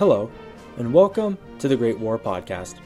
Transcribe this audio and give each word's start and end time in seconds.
Hello, 0.00 0.30
and 0.78 0.94
welcome 0.94 1.36
to 1.58 1.68
the 1.68 1.76
Great 1.76 1.98
War 1.98 2.18
Podcast, 2.18 2.76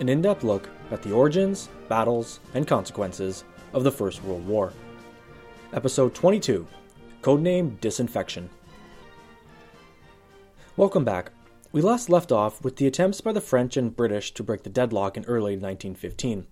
an 0.00 0.08
in 0.08 0.22
depth 0.22 0.42
look 0.42 0.70
at 0.90 1.02
the 1.02 1.12
origins, 1.12 1.68
battles, 1.86 2.40
and 2.54 2.66
consequences 2.66 3.44
of 3.74 3.84
the 3.84 3.92
First 3.92 4.24
World 4.24 4.46
War. 4.46 4.72
Episode 5.74 6.14
22 6.14 6.66
Codename 7.20 7.78
Disinfection. 7.82 8.48
Welcome 10.78 11.04
back. 11.04 11.30
We 11.72 11.82
last 11.82 12.08
left 12.08 12.32
off 12.32 12.64
with 12.64 12.76
the 12.76 12.86
attempts 12.86 13.20
by 13.20 13.34
the 13.34 13.42
French 13.42 13.76
and 13.76 13.94
British 13.94 14.32
to 14.32 14.42
break 14.42 14.62
the 14.62 14.70
deadlock 14.70 15.18
in 15.18 15.26
early 15.26 15.58
1915. 15.58 16.46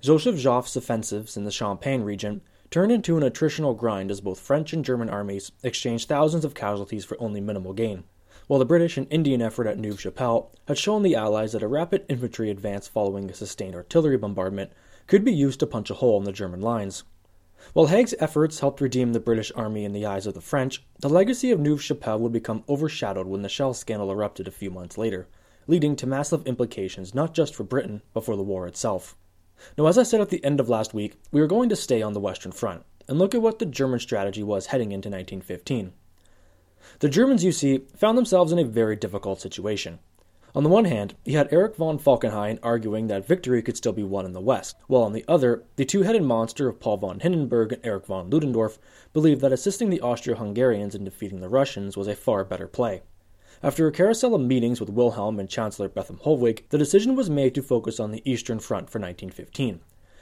Joseph 0.00 0.36
Joffre's 0.36 0.74
offensives 0.74 1.36
in 1.36 1.44
the 1.44 1.50
Champagne 1.50 2.00
region 2.00 2.40
turned 2.70 2.92
into 2.92 3.18
an 3.18 3.22
attritional 3.22 3.76
grind 3.76 4.10
as 4.10 4.22
both 4.22 4.40
French 4.40 4.72
and 4.72 4.82
German 4.82 5.10
armies 5.10 5.52
exchanged 5.62 6.08
thousands 6.08 6.46
of 6.46 6.54
casualties 6.54 7.04
for 7.04 7.20
only 7.20 7.42
minimal 7.42 7.74
gain 7.74 8.04
while 8.46 8.58
the 8.58 8.64
British 8.64 8.96
and 8.96 9.06
Indian 9.10 9.40
effort 9.40 9.66
at 9.66 9.78
Neuve 9.78 10.00
Chapelle 10.00 10.52
had 10.68 10.78
shown 10.78 11.02
the 11.02 11.14
Allies 11.14 11.52
that 11.52 11.62
a 11.62 11.68
rapid 11.68 12.04
infantry 12.08 12.50
advance 12.50 12.86
following 12.86 13.30
a 13.30 13.34
sustained 13.34 13.74
artillery 13.74 14.16
bombardment 14.16 14.70
could 15.06 15.24
be 15.24 15.32
used 15.32 15.60
to 15.60 15.66
punch 15.66 15.90
a 15.90 15.94
hole 15.94 16.18
in 16.18 16.24
the 16.24 16.32
German 16.32 16.60
lines. 16.60 17.04
While 17.72 17.86
Haig's 17.86 18.14
efforts 18.18 18.60
helped 18.60 18.80
redeem 18.80 19.12
the 19.12 19.20
British 19.20 19.50
army 19.56 19.84
in 19.84 19.92
the 19.92 20.04
eyes 20.04 20.26
of 20.26 20.34
the 20.34 20.40
French, 20.42 20.84
the 21.00 21.08
legacy 21.08 21.50
of 21.50 21.60
Neuve 21.60 21.82
Chapelle 21.82 22.18
would 22.18 22.32
become 22.32 22.64
overshadowed 22.68 23.26
when 23.26 23.40
the 23.40 23.48
shell 23.48 23.72
scandal 23.72 24.10
erupted 24.10 24.46
a 24.46 24.50
few 24.50 24.70
months 24.70 24.98
later, 24.98 25.26
leading 25.66 25.96
to 25.96 26.06
massive 26.06 26.46
implications 26.46 27.14
not 27.14 27.32
just 27.32 27.54
for 27.54 27.64
Britain, 27.64 28.02
but 28.12 28.24
for 28.24 28.36
the 28.36 28.42
war 28.42 28.66
itself. 28.66 29.16
Now, 29.78 29.86
as 29.86 29.96
I 29.96 30.02
said 30.02 30.20
at 30.20 30.28
the 30.28 30.44
end 30.44 30.60
of 30.60 30.68
last 30.68 30.92
week, 30.92 31.16
we 31.32 31.40
are 31.40 31.46
going 31.46 31.70
to 31.70 31.76
stay 31.76 32.02
on 32.02 32.12
the 32.12 32.20
Western 32.20 32.52
Front 32.52 32.84
and 33.08 33.18
look 33.18 33.34
at 33.34 33.40
what 33.40 33.58
the 33.58 33.66
German 33.66 34.00
strategy 34.00 34.42
was 34.42 34.66
heading 34.66 34.92
into 34.92 35.08
1915. 35.08 35.92
The 37.00 37.08
Germans, 37.08 37.44
you 37.44 37.52
see, 37.52 37.82
found 37.96 38.16
themselves 38.18 38.52
in 38.52 38.58
a 38.58 38.64
very 38.64 38.96
difficult 38.96 39.40
situation. 39.40 39.98
On 40.56 40.62
the 40.62 40.68
one 40.68 40.84
hand, 40.84 41.16
you 41.24 41.36
had 41.36 41.52
Erich 41.52 41.74
von 41.74 41.98
Falkenhayn 41.98 42.60
arguing 42.62 43.08
that 43.08 43.26
victory 43.26 43.60
could 43.60 43.76
still 43.76 43.92
be 43.92 44.04
won 44.04 44.24
in 44.24 44.34
the 44.34 44.40
West, 44.40 44.76
while 44.86 45.02
on 45.02 45.12
the 45.12 45.24
other, 45.26 45.64
the 45.74 45.84
two 45.84 46.02
headed 46.02 46.22
monster 46.22 46.68
of 46.68 46.78
Paul 46.78 46.98
von 46.98 47.18
Hindenburg 47.18 47.72
and 47.72 47.84
Erich 47.84 48.06
von 48.06 48.30
Ludendorff 48.30 48.78
believed 49.12 49.40
that 49.40 49.52
assisting 49.52 49.90
the 49.90 50.00
Austro 50.00 50.36
Hungarians 50.36 50.94
in 50.94 51.02
defeating 51.02 51.40
the 51.40 51.48
Russians 51.48 51.96
was 51.96 52.06
a 52.06 52.14
far 52.14 52.44
better 52.44 52.68
play. 52.68 53.02
After 53.64 53.88
a 53.88 53.92
carousel 53.92 54.34
of 54.34 54.42
meetings 54.42 54.78
with 54.78 54.90
Wilhelm 54.90 55.40
and 55.40 55.48
Chancellor 55.48 55.88
Bethmann 55.88 56.20
Hollweg, 56.20 56.68
the 56.68 56.78
decision 56.78 57.16
was 57.16 57.28
made 57.28 57.54
to 57.56 57.62
focus 57.62 57.98
on 57.98 58.12
the 58.12 58.22
Eastern 58.24 58.60
Front 58.60 58.90
for 58.90 59.00
1915. 59.00 59.80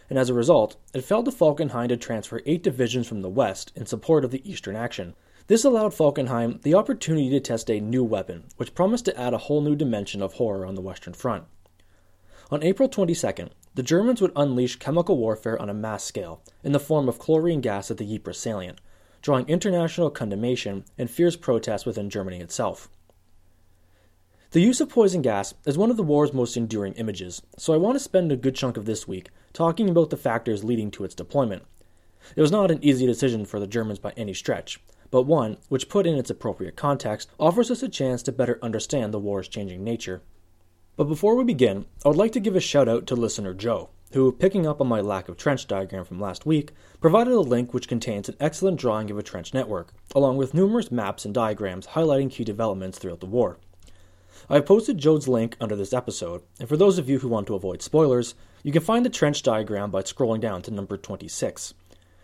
And 0.09 0.19
as 0.19 0.31
a 0.31 0.35
result, 0.35 0.77
it 0.95 1.05
fell 1.05 1.23
to 1.25 1.31
Falkenhayn 1.31 1.89
to 1.89 1.97
transfer 1.99 2.41
eight 2.47 2.63
divisions 2.63 3.07
from 3.07 3.21
the 3.21 3.29
West 3.29 3.71
in 3.75 3.85
support 3.85 4.25
of 4.25 4.31
the 4.31 4.49
Eastern 4.51 4.77
action, 4.77 5.15
this 5.47 5.65
allowed 5.65 5.93
Falkenhayn 5.93 6.63
the 6.63 6.75
opportunity 6.75 7.31
to 7.31 7.41
test 7.41 7.71
a 7.71 7.81
new 7.81 8.05
weapon, 8.05 8.45
which 8.57 8.75
promised 8.75 9.05
to 9.07 9.21
add 9.21 9.35
a 9.35 9.39
whole 9.39 9.61
new 9.61 9.75
dimension 9.75 10.23
of 10.23 10.35
horror 10.35 10.65
on 10.65 10.75
the 10.75 10.81
Western 10.81 11.13
Front. 11.13 11.45
On 12.51 12.63
April 12.63 12.89
22nd, 12.89 13.51
the 13.75 13.83
Germans 13.83 14.21
would 14.21 14.33
unleash 14.37 14.77
chemical 14.77 15.17
warfare 15.17 15.61
on 15.61 15.71
a 15.71 15.75
mass 15.75 16.05
scale 16.05 16.43
in 16.63 16.73
the 16.73 16.81
form 16.81 17.09
of 17.09 17.19
chlorine 17.19 17.61
gas 17.61 17.91
at 17.91 17.97
the 17.97 18.15
Ypres 18.15 18.39
salient, 18.39 18.81
drawing 19.23 19.49
international 19.49 20.11
condemnation 20.11 20.85
and 20.99 21.11
fierce 21.11 21.37
protests 21.37 21.87
within 21.87 22.11
Germany 22.11 22.41
itself. 22.41 22.89
The 24.51 24.61
use 24.61 24.83
of 24.83 24.91
poison 24.91 25.23
gas 25.23 25.55
is 25.65 25.79
one 25.79 25.91
of 25.91 25.97
the 25.97 26.03
war's 26.03 26.35
most 26.35 26.59
enduring 26.59 26.93
images, 26.95 27.41
so 27.57 27.73
I 27.73 27.79
want 27.79 27.95
to 27.95 28.01
spend 28.01 28.31
a 28.31 28.37
good 28.37 28.55
chunk 28.55 28.77
of 28.77 28.85
this 28.85 29.09
week 29.09 29.31
talking 29.55 29.89
about 29.89 30.11
the 30.11 30.17
factors 30.19 30.63
leading 30.63 30.91
to 30.91 31.05
its 31.05 31.15
deployment. 31.15 31.63
It 32.37 32.43
was 32.43 32.53
not 32.53 32.71
an 32.71 32.85
easy 32.85 33.07
decision 33.07 33.47
for 33.47 33.59
the 33.59 33.67
Germans 33.67 33.99
by 33.99 34.13
any 34.15 34.35
stretch, 34.35 34.79
but 35.13 35.23
one 35.23 35.59
which, 35.69 35.91
put 35.91 36.07
in 36.07 36.17
its 36.17 36.31
appropriate 36.31 36.75
context, 36.75 37.31
offers 37.39 37.71
us 37.71 37.83
a 37.83 37.89
chance 37.89 38.23
to 38.25 38.33
better 38.33 38.59
understand 38.63 39.13
the 39.13 39.21
war's 39.21 39.47
changing 39.47 39.85
nature. 39.85 40.23
But 40.97 41.05
before 41.05 41.37
we 41.37 41.45
begin, 41.45 41.85
I 42.05 42.09
would 42.09 42.17
like 42.17 42.33
to 42.33 42.41
give 42.41 42.57
a 42.57 42.61
shout 42.61 42.89
out 42.89 43.07
to 43.07 43.15
listener 43.15 43.53
Joe, 43.53 43.91
who, 44.15 44.33
picking 44.33 44.67
up 44.67 44.81
on 44.81 44.89
my 44.89 45.03
lack 45.03 45.29
of 45.29 45.37
trench 45.37 45.67
diagram 45.67 46.07
from 46.07 46.19
last 46.19 46.47
week, 46.47 46.73
provided 47.01 47.35
a 47.35 47.41
link 47.41 47.75
which 47.75 47.89
contains 47.89 48.29
an 48.29 48.37
excellent 48.41 48.81
drawing 48.81 49.11
of 49.11 49.19
a 49.19 49.23
trench 49.23 49.53
network, 49.53 49.93
along 50.15 50.39
with 50.39 50.55
numerous 50.55 50.91
maps 50.91 51.27
and 51.27 51.35
diagrams 51.35 51.89
highlighting 51.89 52.31
key 52.31 52.43
developments 52.43 52.99
throughout 52.99 53.21
the 53.21 53.27
war. 53.27 53.59
I 54.49 54.55
have 54.55 54.67
posted 54.67 54.97
Joe's 54.97 55.29
link 55.29 55.57
under 55.61 55.77
this 55.77 55.93
episode, 55.93 56.43
and 56.59 56.69
for 56.69 56.79
those 56.79 56.97
of 56.97 57.09
you 57.09 57.19
who 57.19 57.29
want 57.29 57.47
to 57.49 57.55
avoid 57.55 57.83
spoilers, 57.83 58.35
you 58.63 58.73
can 58.73 58.83
find 58.83 59.05
the 59.05 59.11
trench 59.11 59.43
diagram 59.43 59.91
by 59.91 60.03
scrolling 60.03 60.41
down 60.41 60.63
to 60.63 60.71
number 60.71 60.97
26. 60.97 61.75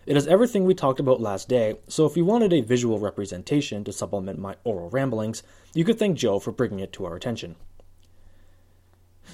It 0.09 0.15
has 0.15 0.25
everything 0.25 0.65
we 0.65 0.73
talked 0.73 0.99
about 0.99 1.21
last 1.21 1.47
day, 1.47 1.75
so 1.87 2.07
if 2.07 2.17
you 2.17 2.25
wanted 2.25 2.51
a 2.51 2.61
visual 2.61 2.97
representation 2.97 3.83
to 3.83 3.93
supplement 3.93 4.39
my 4.39 4.55
oral 4.63 4.89
ramblings, 4.89 5.43
you 5.75 5.85
could 5.85 5.99
thank 5.99 6.17
Joe 6.17 6.39
for 6.39 6.51
bringing 6.51 6.79
it 6.79 6.91
to 6.93 7.05
our 7.05 7.15
attention. 7.15 7.55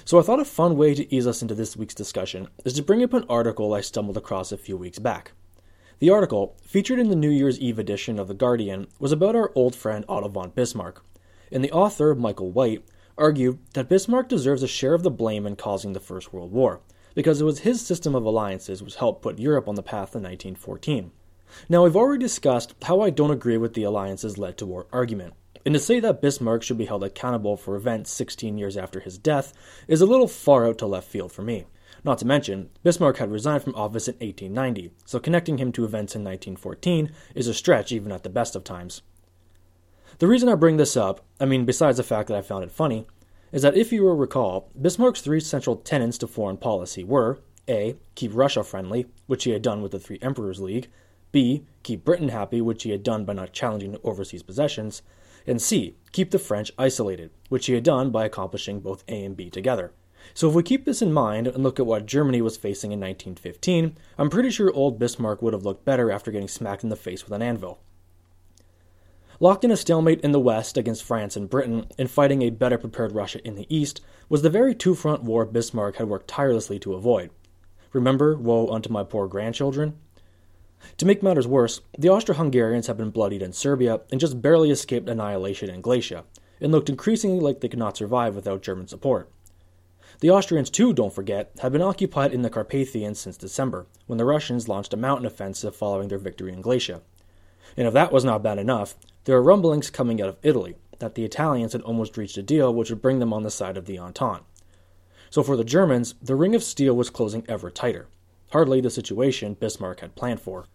So 0.04 0.18
I 0.18 0.22
thought 0.22 0.38
a 0.38 0.44
fun 0.44 0.76
way 0.76 0.94
to 0.94 1.14
ease 1.14 1.26
us 1.26 1.40
into 1.40 1.54
this 1.54 1.78
week's 1.78 1.94
discussion 1.94 2.48
is 2.66 2.74
to 2.74 2.82
bring 2.82 3.02
up 3.02 3.14
an 3.14 3.24
article 3.26 3.72
I 3.72 3.80
stumbled 3.80 4.18
across 4.18 4.52
a 4.52 4.58
few 4.58 4.76
weeks 4.76 4.98
back. 4.98 5.32
The 5.98 6.10
article, 6.10 6.58
featured 6.60 6.98
in 6.98 7.08
the 7.08 7.16
New 7.16 7.30
Year's 7.30 7.58
Eve 7.58 7.78
edition 7.78 8.18
of 8.18 8.28
The 8.28 8.34
Guardian, 8.34 8.86
was 8.98 9.12
about 9.12 9.34
our 9.34 9.52
old 9.54 9.74
friend 9.74 10.04
Otto 10.10 10.28
von 10.28 10.50
Bismarck, 10.50 11.02
and 11.50 11.64
the 11.64 11.72
author, 11.72 12.14
Michael 12.14 12.50
White, 12.50 12.84
argued 13.16 13.60
that 13.72 13.88
Bismarck 13.88 14.28
deserves 14.28 14.62
a 14.62 14.68
share 14.68 14.92
of 14.92 15.04
the 15.04 15.10
blame 15.10 15.46
in 15.46 15.56
causing 15.56 15.94
the 15.94 16.00
First 16.00 16.34
World 16.34 16.52
War, 16.52 16.82
because 17.16 17.40
it 17.40 17.44
was 17.44 17.60
his 17.60 17.84
system 17.84 18.14
of 18.14 18.24
alliances 18.24 18.82
which 18.82 18.96
helped 18.96 19.22
put 19.22 19.40
Europe 19.40 19.66
on 19.66 19.74
the 19.74 19.82
path 19.82 20.14
in 20.14 20.22
1914. 20.22 21.10
Now, 21.68 21.82
we've 21.82 21.96
already 21.96 22.22
discussed 22.22 22.74
how 22.82 23.00
I 23.00 23.10
don't 23.10 23.30
agree 23.30 23.56
with 23.56 23.74
the 23.74 23.84
alliances 23.84 24.36
led 24.36 24.58
to 24.58 24.66
war 24.66 24.86
argument, 24.92 25.34
and 25.64 25.72
to 25.74 25.80
say 25.80 25.98
that 25.98 26.20
Bismarck 26.20 26.62
should 26.62 26.76
be 26.76 26.84
held 26.84 27.02
accountable 27.02 27.56
for 27.56 27.74
events 27.74 28.12
16 28.12 28.58
years 28.58 28.76
after 28.76 29.00
his 29.00 29.16
death 29.16 29.54
is 29.88 30.02
a 30.02 30.06
little 30.06 30.28
far 30.28 30.66
out 30.66 30.78
to 30.78 30.86
left 30.86 31.08
field 31.08 31.32
for 31.32 31.42
me. 31.42 31.64
Not 32.04 32.18
to 32.18 32.26
mention, 32.26 32.68
Bismarck 32.82 33.16
had 33.16 33.32
resigned 33.32 33.62
from 33.62 33.74
office 33.74 34.08
in 34.08 34.14
1890, 34.16 34.92
so 35.06 35.18
connecting 35.18 35.56
him 35.56 35.72
to 35.72 35.84
events 35.84 36.14
in 36.14 36.22
1914 36.22 37.10
is 37.34 37.48
a 37.48 37.54
stretch 37.54 37.92
even 37.92 38.12
at 38.12 38.24
the 38.24 38.28
best 38.28 38.54
of 38.54 38.62
times. 38.62 39.00
The 40.18 40.28
reason 40.28 40.48
I 40.48 40.54
bring 40.54 40.76
this 40.76 40.96
up, 40.96 41.24
I 41.40 41.46
mean, 41.46 41.64
besides 41.64 41.96
the 41.96 42.02
fact 42.02 42.28
that 42.28 42.36
I 42.36 42.42
found 42.42 42.62
it 42.62 42.70
funny, 42.70 43.06
is 43.52 43.62
that 43.62 43.76
if 43.76 43.92
you 43.92 44.02
will 44.02 44.16
recall, 44.16 44.70
Bismarck's 44.80 45.20
three 45.20 45.40
central 45.40 45.76
tenets 45.76 46.18
to 46.18 46.26
foreign 46.26 46.56
policy 46.56 47.04
were 47.04 47.38
A. 47.68 47.96
Keep 48.14 48.32
Russia 48.34 48.62
friendly, 48.64 49.06
which 49.26 49.44
he 49.44 49.50
had 49.50 49.62
done 49.62 49.82
with 49.82 49.92
the 49.92 49.98
Three 49.98 50.18
Emperors 50.22 50.60
League, 50.60 50.88
B. 51.32 51.64
Keep 51.82 52.04
Britain 52.04 52.30
happy, 52.30 52.60
which 52.60 52.82
he 52.84 52.90
had 52.90 53.02
done 53.02 53.24
by 53.24 53.32
not 53.32 53.52
challenging 53.52 53.96
overseas 54.02 54.42
possessions, 54.42 55.02
and 55.46 55.60
C. 55.60 55.96
Keep 56.12 56.30
the 56.30 56.38
French 56.38 56.72
isolated, 56.78 57.30
which 57.48 57.66
he 57.66 57.74
had 57.74 57.84
done 57.84 58.10
by 58.10 58.24
accomplishing 58.24 58.80
both 58.80 59.04
A 59.08 59.24
and 59.24 59.36
B 59.36 59.50
together. 59.50 59.92
So 60.34 60.48
if 60.48 60.54
we 60.54 60.62
keep 60.62 60.84
this 60.84 61.02
in 61.02 61.12
mind 61.12 61.46
and 61.46 61.62
look 61.62 61.78
at 61.78 61.86
what 61.86 62.06
Germany 62.06 62.42
was 62.42 62.56
facing 62.56 62.90
in 62.90 63.00
1915, 63.00 63.96
I'm 64.18 64.30
pretty 64.30 64.50
sure 64.50 64.72
old 64.72 64.98
Bismarck 64.98 65.40
would 65.42 65.52
have 65.52 65.64
looked 65.64 65.84
better 65.84 66.10
after 66.10 66.30
getting 66.30 66.48
smacked 66.48 66.82
in 66.82 66.88
the 66.88 66.96
face 66.96 67.24
with 67.24 67.32
an 67.32 67.42
anvil. 67.42 67.80
Locked 69.38 69.64
in 69.64 69.70
a 69.70 69.76
stalemate 69.76 70.22
in 70.22 70.32
the 70.32 70.40
west 70.40 70.78
against 70.78 71.02
France 71.02 71.36
and 71.36 71.50
Britain 71.50 71.86
and 71.98 72.10
fighting 72.10 72.40
a 72.40 72.48
better 72.48 72.78
prepared 72.78 73.12
Russia 73.12 73.46
in 73.46 73.54
the 73.54 73.66
east 73.68 74.00
was 74.30 74.40
the 74.40 74.48
very 74.48 74.74
two 74.74 74.94
front 74.94 75.22
war 75.22 75.44
Bismarck 75.44 75.96
had 75.96 76.08
worked 76.08 76.28
tirelessly 76.28 76.78
to 76.78 76.94
avoid. 76.94 77.30
Remember, 77.92 78.34
woe 78.34 78.68
unto 78.68 78.90
my 78.90 79.04
poor 79.04 79.28
grandchildren? 79.28 79.98
To 80.96 81.06
make 81.06 81.22
matters 81.22 81.46
worse, 81.46 81.82
the 81.98 82.08
Austro 82.08 82.34
Hungarians 82.34 82.86
had 82.86 82.96
been 82.96 83.10
bloodied 83.10 83.42
in 83.42 83.52
Serbia 83.52 84.00
and 84.10 84.20
just 84.20 84.40
barely 84.40 84.70
escaped 84.70 85.08
annihilation 85.08 85.68
in 85.68 85.82
Galicia, 85.82 86.24
and 86.60 86.72
looked 86.72 86.88
increasingly 86.88 87.40
like 87.40 87.60
they 87.60 87.68
could 87.68 87.78
not 87.78 87.96
survive 87.96 88.34
without 88.34 88.62
German 88.62 88.88
support. 88.88 89.30
The 90.20 90.30
Austrians, 90.30 90.70
too, 90.70 90.94
don't 90.94 91.12
forget, 91.12 91.50
had 91.60 91.72
been 91.72 91.82
occupied 91.82 92.32
in 92.32 92.40
the 92.40 92.48
Carpathians 92.48 93.18
since 93.18 93.36
December, 93.36 93.86
when 94.06 94.16
the 94.16 94.24
Russians 94.24 94.68
launched 94.68 94.94
a 94.94 94.96
mountain 94.96 95.26
offensive 95.26 95.76
following 95.76 96.08
their 96.08 96.18
victory 96.18 96.52
in 96.54 96.62
Galicia. 96.62 97.02
And 97.76 97.86
if 97.86 97.92
that 97.92 98.12
was 98.12 98.24
not 98.24 98.42
bad 98.42 98.58
enough, 98.58 98.94
there 99.26 99.36
are 99.36 99.42
rumblings 99.42 99.90
coming 99.90 100.22
out 100.22 100.28
of 100.28 100.38
Italy 100.44 100.76
that 101.00 101.16
the 101.16 101.24
Italians 101.24 101.72
had 101.72 101.82
almost 101.82 102.16
reached 102.16 102.38
a 102.38 102.42
deal 102.42 102.72
which 102.72 102.90
would 102.90 103.02
bring 103.02 103.18
them 103.18 103.32
on 103.32 103.42
the 103.42 103.50
side 103.50 103.76
of 103.76 103.86
the 103.86 103.98
Entente. 103.98 104.44
So 105.30 105.42
for 105.42 105.56
the 105.56 105.64
Germans, 105.64 106.14
the 106.22 106.36
ring 106.36 106.54
of 106.54 106.62
steel 106.62 106.94
was 106.94 107.10
closing 107.10 107.44
ever 107.48 107.68
tighter. 107.68 108.06
Hardly 108.52 108.80
the 108.80 108.88
situation 108.88 109.54
Bismarck 109.54 109.98
had 109.98 110.14
planned 110.14 110.40
for. 110.40 110.66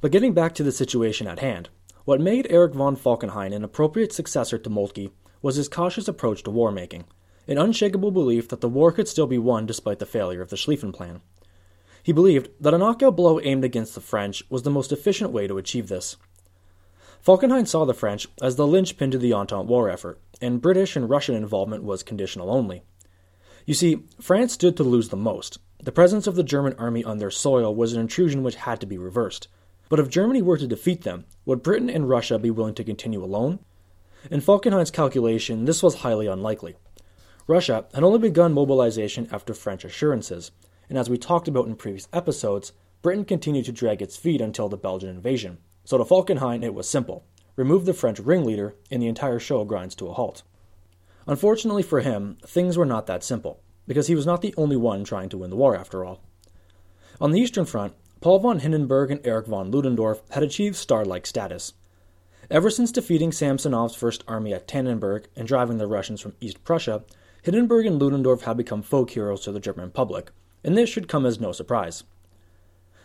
But 0.00 0.10
getting 0.10 0.32
back 0.32 0.54
to 0.54 0.62
the 0.62 0.72
situation 0.72 1.26
at 1.26 1.40
hand, 1.40 1.68
what 2.06 2.18
made 2.18 2.50
Erich 2.50 2.72
von 2.72 2.96
Falkenhayn 2.96 3.54
an 3.54 3.62
appropriate 3.62 4.14
successor 4.14 4.56
to 4.56 4.70
Moltke 4.70 5.10
was 5.42 5.56
his 5.56 5.68
cautious 5.68 6.08
approach 6.08 6.42
to 6.44 6.50
war 6.50 6.72
making, 6.72 7.04
an 7.46 7.58
unshakable 7.58 8.10
belief 8.10 8.48
that 8.48 8.62
the 8.62 8.70
war 8.70 8.90
could 8.90 9.06
still 9.06 9.26
be 9.26 9.38
won 9.38 9.66
despite 9.66 9.98
the 9.98 10.06
failure 10.06 10.40
of 10.40 10.48
the 10.48 10.56
Schlieffen 10.56 10.94
Plan. 10.94 11.20
He 12.02 12.12
believed 12.12 12.48
that 12.58 12.72
a 12.72 12.78
knockout 12.78 13.16
blow 13.16 13.38
aimed 13.38 13.64
against 13.64 13.94
the 13.94 14.00
French 14.00 14.42
was 14.48 14.62
the 14.62 14.70
most 14.70 14.92
efficient 14.92 15.30
way 15.30 15.46
to 15.46 15.58
achieve 15.58 15.88
this. 15.88 16.16
Falkenhayn 17.24 17.66
saw 17.66 17.84
the 17.84 17.92
French 17.92 18.26
as 18.40 18.56
the 18.56 18.66
linchpin 18.66 19.10
to 19.10 19.18
the 19.18 19.34
Entente 19.34 19.66
war 19.66 19.90
effort, 19.90 20.18
and 20.40 20.62
British 20.62 20.96
and 20.96 21.10
Russian 21.10 21.34
involvement 21.34 21.82
was 21.82 22.02
conditional 22.02 22.50
only. 22.50 22.82
You 23.66 23.74
see, 23.74 24.04
France 24.20 24.54
stood 24.54 24.76
to 24.78 24.84
lose 24.84 25.10
the 25.10 25.16
most. 25.16 25.58
The 25.82 25.92
presence 25.92 26.26
of 26.26 26.34
the 26.34 26.42
German 26.42 26.74
army 26.78 27.04
on 27.04 27.18
their 27.18 27.30
soil 27.30 27.74
was 27.74 27.92
an 27.92 28.00
intrusion 28.00 28.42
which 28.42 28.54
had 28.54 28.80
to 28.80 28.86
be 28.86 28.96
reversed. 28.96 29.48
But 29.90 30.00
if 30.00 30.08
Germany 30.08 30.40
were 30.40 30.56
to 30.56 30.66
defeat 30.66 31.02
them, 31.02 31.26
would 31.44 31.62
Britain 31.62 31.90
and 31.90 32.08
Russia 32.08 32.38
be 32.38 32.50
willing 32.50 32.74
to 32.74 32.84
continue 32.84 33.22
alone? 33.22 33.58
In 34.30 34.40
Falkenhayn's 34.40 34.90
calculation, 34.90 35.66
this 35.66 35.82
was 35.82 35.96
highly 35.96 36.26
unlikely. 36.26 36.76
Russia 37.46 37.84
had 37.92 38.04
only 38.04 38.18
begun 38.18 38.54
mobilization 38.54 39.28
after 39.30 39.52
French 39.52 39.84
assurances, 39.84 40.52
and 40.88 40.96
as 40.96 41.10
we 41.10 41.18
talked 41.18 41.48
about 41.48 41.66
in 41.66 41.76
previous 41.76 42.08
episodes, 42.12 42.72
Britain 43.02 43.24
continued 43.24 43.66
to 43.66 43.72
drag 43.72 44.00
its 44.00 44.16
feet 44.16 44.40
until 44.40 44.68
the 44.68 44.76
Belgian 44.76 45.10
invasion. 45.10 45.58
So 45.84 45.98
to 45.98 46.04
Falkenhayn, 46.04 46.62
it 46.62 46.74
was 46.74 46.88
simple 46.88 47.24
remove 47.56 47.84
the 47.84 47.92
French 47.92 48.18
ringleader, 48.18 48.74
and 48.90 49.02
the 49.02 49.06
entire 49.06 49.38
show 49.38 49.64
grinds 49.64 49.94
to 49.94 50.08
a 50.08 50.14
halt. 50.14 50.42
Unfortunately 51.26 51.82
for 51.82 52.00
him, 52.00 52.38
things 52.46 52.78
were 52.78 52.86
not 52.86 53.06
that 53.06 53.22
simple, 53.22 53.60
because 53.86 54.06
he 54.06 54.14
was 54.14 54.24
not 54.24 54.40
the 54.40 54.54
only 54.56 54.76
one 54.76 55.04
trying 55.04 55.28
to 55.28 55.36
win 55.36 55.50
the 55.50 55.56
war 55.56 55.76
after 55.76 56.04
all. 56.04 56.22
On 57.20 57.32
the 57.32 57.40
Eastern 57.40 57.66
Front, 57.66 57.92
Paul 58.22 58.38
von 58.38 58.60
Hindenburg 58.60 59.10
and 59.10 59.26
Erich 59.26 59.46
von 59.46 59.70
Ludendorff 59.70 60.22
had 60.30 60.42
achieved 60.42 60.76
star 60.76 61.04
like 61.04 61.26
status. 61.26 61.74
Ever 62.50 62.70
since 62.70 62.92
defeating 62.92 63.30
Samsonov's 63.30 63.94
First 63.94 64.24
Army 64.26 64.54
at 64.54 64.66
Tannenberg 64.66 65.26
and 65.36 65.46
driving 65.46 65.78
the 65.78 65.86
Russians 65.86 66.20
from 66.20 66.34
East 66.40 66.64
Prussia, 66.64 67.04
Hindenburg 67.42 67.86
and 67.86 68.00
Ludendorff 68.00 68.42
had 68.42 68.56
become 68.56 68.82
folk 68.82 69.10
heroes 69.10 69.42
to 69.42 69.52
the 69.52 69.60
German 69.60 69.90
public, 69.90 70.30
and 70.64 70.76
this 70.76 70.88
should 70.88 71.08
come 71.08 71.26
as 71.26 71.40
no 71.40 71.52
surprise. 71.52 72.04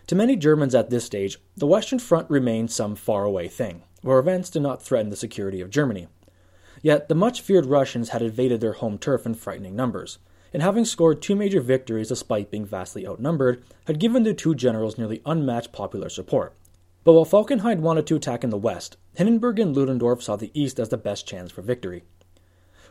To 0.07 0.15
many 0.15 0.35
Germans 0.35 0.75
at 0.75 0.91
this 0.91 1.03
stage, 1.03 1.39
the 1.57 1.65
Western 1.65 1.97
Front 1.97 2.29
remained 2.29 2.69
some 2.69 2.95
faraway 2.95 3.47
thing, 3.47 3.81
where 4.03 4.19
events 4.19 4.51
did 4.51 4.61
not 4.61 4.83
threaten 4.83 5.09
the 5.09 5.15
security 5.15 5.61
of 5.61 5.71
Germany. 5.71 6.07
Yet 6.83 7.09
the 7.09 7.15
much 7.15 7.41
feared 7.41 7.65
Russians 7.65 8.09
had 8.09 8.21
invaded 8.21 8.61
their 8.61 8.73
home 8.73 8.99
turf 8.99 9.25
in 9.25 9.33
frightening 9.33 9.75
numbers, 9.75 10.19
and 10.53 10.61
having 10.61 10.85
scored 10.85 11.21
two 11.21 11.35
major 11.35 11.59
victories 11.59 12.09
despite 12.09 12.51
being 12.51 12.67
vastly 12.67 13.07
outnumbered, 13.07 13.63
had 13.87 13.99
given 13.99 14.21
the 14.21 14.35
two 14.35 14.53
generals 14.53 14.95
nearly 14.97 15.23
unmatched 15.25 15.71
popular 15.71 16.07
support. 16.07 16.55
But 17.03 17.13
while 17.13 17.25
Falkenhayn 17.25 17.79
wanted 17.79 18.05
to 18.07 18.15
attack 18.15 18.43
in 18.43 18.51
the 18.51 18.57
west, 18.57 18.97
Hindenburg 19.15 19.59
and 19.59 19.75
Ludendorff 19.75 20.21
saw 20.21 20.35
the 20.35 20.51
east 20.53 20.79
as 20.79 20.89
the 20.89 20.97
best 20.97 21.27
chance 21.27 21.51
for 21.51 21.63
victory. 21.63 22.03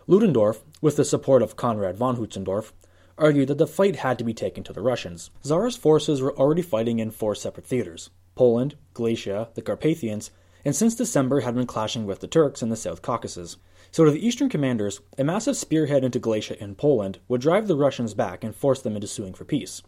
Ludendorff, 0.09 0.63
with 0.81 0.97
the 0.97 1.05
support 1.05 1.43
of 1.43 1.57
Conrad 1.57 1.97
von 1.97 2.17
Hötzendorf, 2.17 2.73
argued 3.19 3.49
that 3.49 3.59
the 3.59 3.67
fight 3.67 3.97
had 3.97 4.19
to 4.19 4.25
be 4.25 4.35
taken 4.35 4.65
to 4.65 4.73
the 4.73 4.83
Russians. 4.83 5.31
Tsar's 5.43 5.77
forces 5.77 6.21
were 6.21 6.37
already 6.37 6.63
fighting 6.63 6.99
in 6.99 7.11
four 7.11 7.35
separate 7.35 7.67
theaters 7.67 8.11
Poland, 8.35 8.77
Galicia, 8.95 9.49
the 9.55 9.63
Carpathians, 9.63 10.31
and 10.65 10.75
since 10.75 10.95
December 10.95 11.41
had 11.41 11.55
been 11.55 11.67
clashing 11.67 12.07
with 12.07 12.21
the 12.21 12.27
Turks 12.27 12.63
in 12.63 12.69
the 12.69 12.77
South 12.77 13.03
Caucasus. 13.03 13.57
So, 13.93 14.05
to 14.05 14.11
the 14.11 14.27
eastern 14.27 14.49
commanders, 14.49 15.01
a 15.17 15.25
massive 15.25 15.57
spearhead 15.57 16.03
into 16.03 16.19
Galicia 16.19 16.57
and 16.61 16.77
Poland 16.77 17.19
would 17.29 17.41
drive 17.41 17.69
the 17.69 17.77
Russians 17.77 18.15
back 18.15 18.43
and 18.43 18.57
force 18.57 18.83
them 18.83 18.97
into 18.97 19.07
suing 19.07 19.35
for 19.35 19.45
peace. 19.45 19.83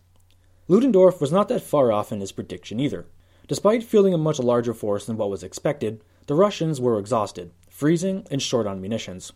Ludendorff 0.68 1.20
was 1.20 1.32
not 1.32 1.48
that 1.48 1.62
far 1.62 1.90
off 1.90 2.12
in 2.12 2.20
his 2.20 2.32
prediction 2.32 2.78
either. 2.78 3.06
Despite 3.48 3.84
fielding 3.84 4.14
a 4.14 4.18
much 4.18 4.38
larger 4.38 4.74
force 4.74 5.06
than 5.06 5.16
what 5.16 5.30
was 5.30 5.42
expected, 5.42 6.02
the 6.26 6.34
Russians 6.34 6.80
were 6.80 6.98
exhausted, 6.98 7.52
freezing, 7.68 8.26
and 8.30 8.42
short 8.42 8.66
on 8.66 8.80
munitions. 8.80 9.32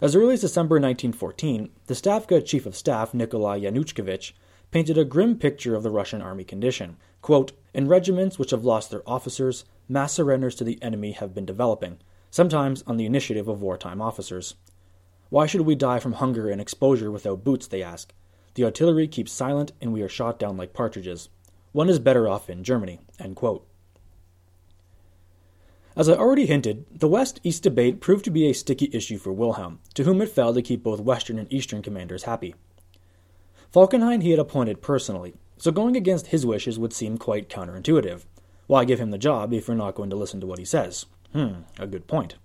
As 0.00 0.16
early 0.16 0.34
as 0.34 0.40
December 0.40 0.74
1914, 0.74 1.70
the 1.86 1.94
Stavka 1.94 2.44
Chief 2.44 2.66
of 2.66 2.74
Staff 2.74 3.14
Nikolai 3.14 3.60
Yanushkevich 3.60 4.32
painted 4.72 4.98
a 4.98 5.04
grim 5.04 5.38
picture 5.38 5.76
of 5.76 5.84
the 5.84 5.90
Russian 5.90 6.20
army 6.20 6.42
condition. 6.42 6.96
Quote, 7.22 7.52
In 7.72 7.86
regiments 7.86 8.36
which 8.36 8.50
have 8.50 8.64
lost 8.64 8.90
their 8.90 9.08
officers, 9.08 9.64
mass 9.88 10.12
surrenders 10.12 10.56
to 10.56 10.64
the 10.64 10.82
enemy 10.82 11.12
have 11.12 11.32
been 11.32 11.46
developing, 11.46 11.98
sometimes 12.28 12.82
on 12.88 12.96
the 12.96 13.06
initiative 13.06 13.46
of 13.46 13.62
wartime 13.62 14.02
officers. 14.02 14.56
Why 15.30 15.46
should 15.46 15.60
we 15.60 15.76
die 15.76 16.00
from 16.00 16.14
hunger 16.14 16.50
and 16.50 16.60
exposure 16.60 17.12
without 17.12 17.44
boots, 17.44 17.68
they 17.68 17.82
ask. 17.82 18.12
The 18.54 18.64
artillery 18.64 19.06
keeps 19.06 19.30
silent 19.30 19.70
and 19.80 19.92
we 19.92 20.02
are 20.02 20.08
shot 20.08 20.40
down 20.40 20.56
like 20.56 20.72
partridges. 20.72 21.28
One 21.70 21.88
is 21.88 22.00
better 22.00 22.26
off 22.26 22.50
in 22.50 22.64
Germany. 22.64 23.00
As 25.96 26.08
I 26.08 26.14
already 26.14 26.46
hinted, 26.46 26.86
the 26.90 27.06
West 27.06 27.38
East 27.44 27.62
debate 27.62 28.00
proved 28.00 28.24
to 28.24 28.30
be 28.32 28.48
a 28.48 28.52
sticky 28.52 28.90
issue 28.92 29.16
for 29.16 29.32
Wilhelm, 29.32 29.78
to 29.94 30.02
whom 30.02 30.20
it 30.20 30.28
fell 30.28 30.52
to 30.52 30.60
keep 30.60 30.82
both 30.82 30.98
Western 30.98 31.38
and 31.38 31.52
Eastern 31.52 31.82
commanders 31.82 32.24
happy. 32.24 32.56
Falkenhayn 33.72 34.20
he 34.20 34.30
had 34.30 34.40
appointed 34.40 34.82
personally, 34.82 35.34
so 35.56 35.70
going 35.70 35.96
against 35.96 36.28
his 36.28 36.44
wishes 36.44 36.80
would 36.80 36.92
seem 36.92 37.16
quite 37.16 37.48
counterintuitive. 37.48 38.24
Why 38.66 38.84
give 38.84 38.98
him 38.98 39.12
the 39.12 39.18
job 39.18 39.52
if 39.52 39.68
you're 39.68 39.76
not 39.76 39.94
going 39.94 40.10
to 40.10 40.16
listen 40.16 40.40
to 40.40 40.48
what 40.48 40.58
he 40.58 40.64
says? 40.64 41.06
Hmm, 41.32 41.62
a 41.78 41.86
good 41.86 42.08
point. 42.08 42.36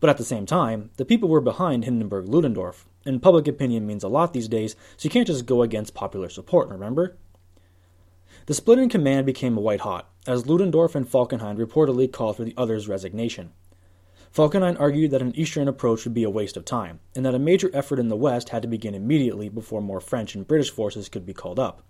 But 0.00 0.10
at 0.10 0.16
the 0.16 0.24
same 0.24 0.46
time, 0.46 0.90
the 0.96 1.04
people 1.04 1.28
were 1.28 1.40
behind 1.40 1.84
Hindenburg 1.84 2.28
Ludendorff, 2.28 2.86
and 3.04 3.22
public 3.22 3.46
opinion 3.46 3.86
means 3.86 4.02
a 4.02 4.08
lot 4.08 4.32
these 4.32 4.48
days, 4.48 4.74
so 4.96 5.06
you 5.06 5.10
can't 5.10 5.28
just 5.28 5.46
go 5.46 5.62
against 5.62 5.94
popular 5.94 6.28
support, 6.28 6.68
remember? 6.68 7.16
The 8.46 8.54
split 8.54 8.78
in 8.78 8.88
command 8.88 9.26
became 9.26 9.56
white 9.56 9.80
hot, 9.80 10.10
as 10.26 10.46
Ludendorff 10.46 10.94
and 10.94 11.06
Falkenhayn 11.06 11.58
reportedly 11.58 12.10
called 12.10 12.36
for 12.36 12.44
the 12.44 12.54
other's 12.56 12.88
resignation. 12.88 13.52
Falkenhayn 14.34 14.78
argued 14.78 15.10
that 15.10 15.22
an 15.22 15.34
eastern 15.36 15.68
approach 15.68 16.04
would 16.04 16.14
be 16.14 16.24
a 16.24 16.30
waste 16.30 16.56
of 16.56 16.64
time, 16.64 17.00
and 17.14 17.24
that 17.24 17.34
a 17.34 17.38
major 17.38 17.70
effort 17.72 17.98
in 17.98 18.08
the 18.08 18.16
west 18.16 18.50
had 18.50 18.62
to 18.62 18.68
begin 18.68 18.94
immediately 18.94 19.48
before 19.48 19.80
more 19.80 20.00
French 20.00 20.34
and 20.34 20.46
British 20.46 20.70
forces 20.70 21.08
could 21.08 21.26
be 21.26 21.34
called 21.34 21.58
up. 21.58 21.82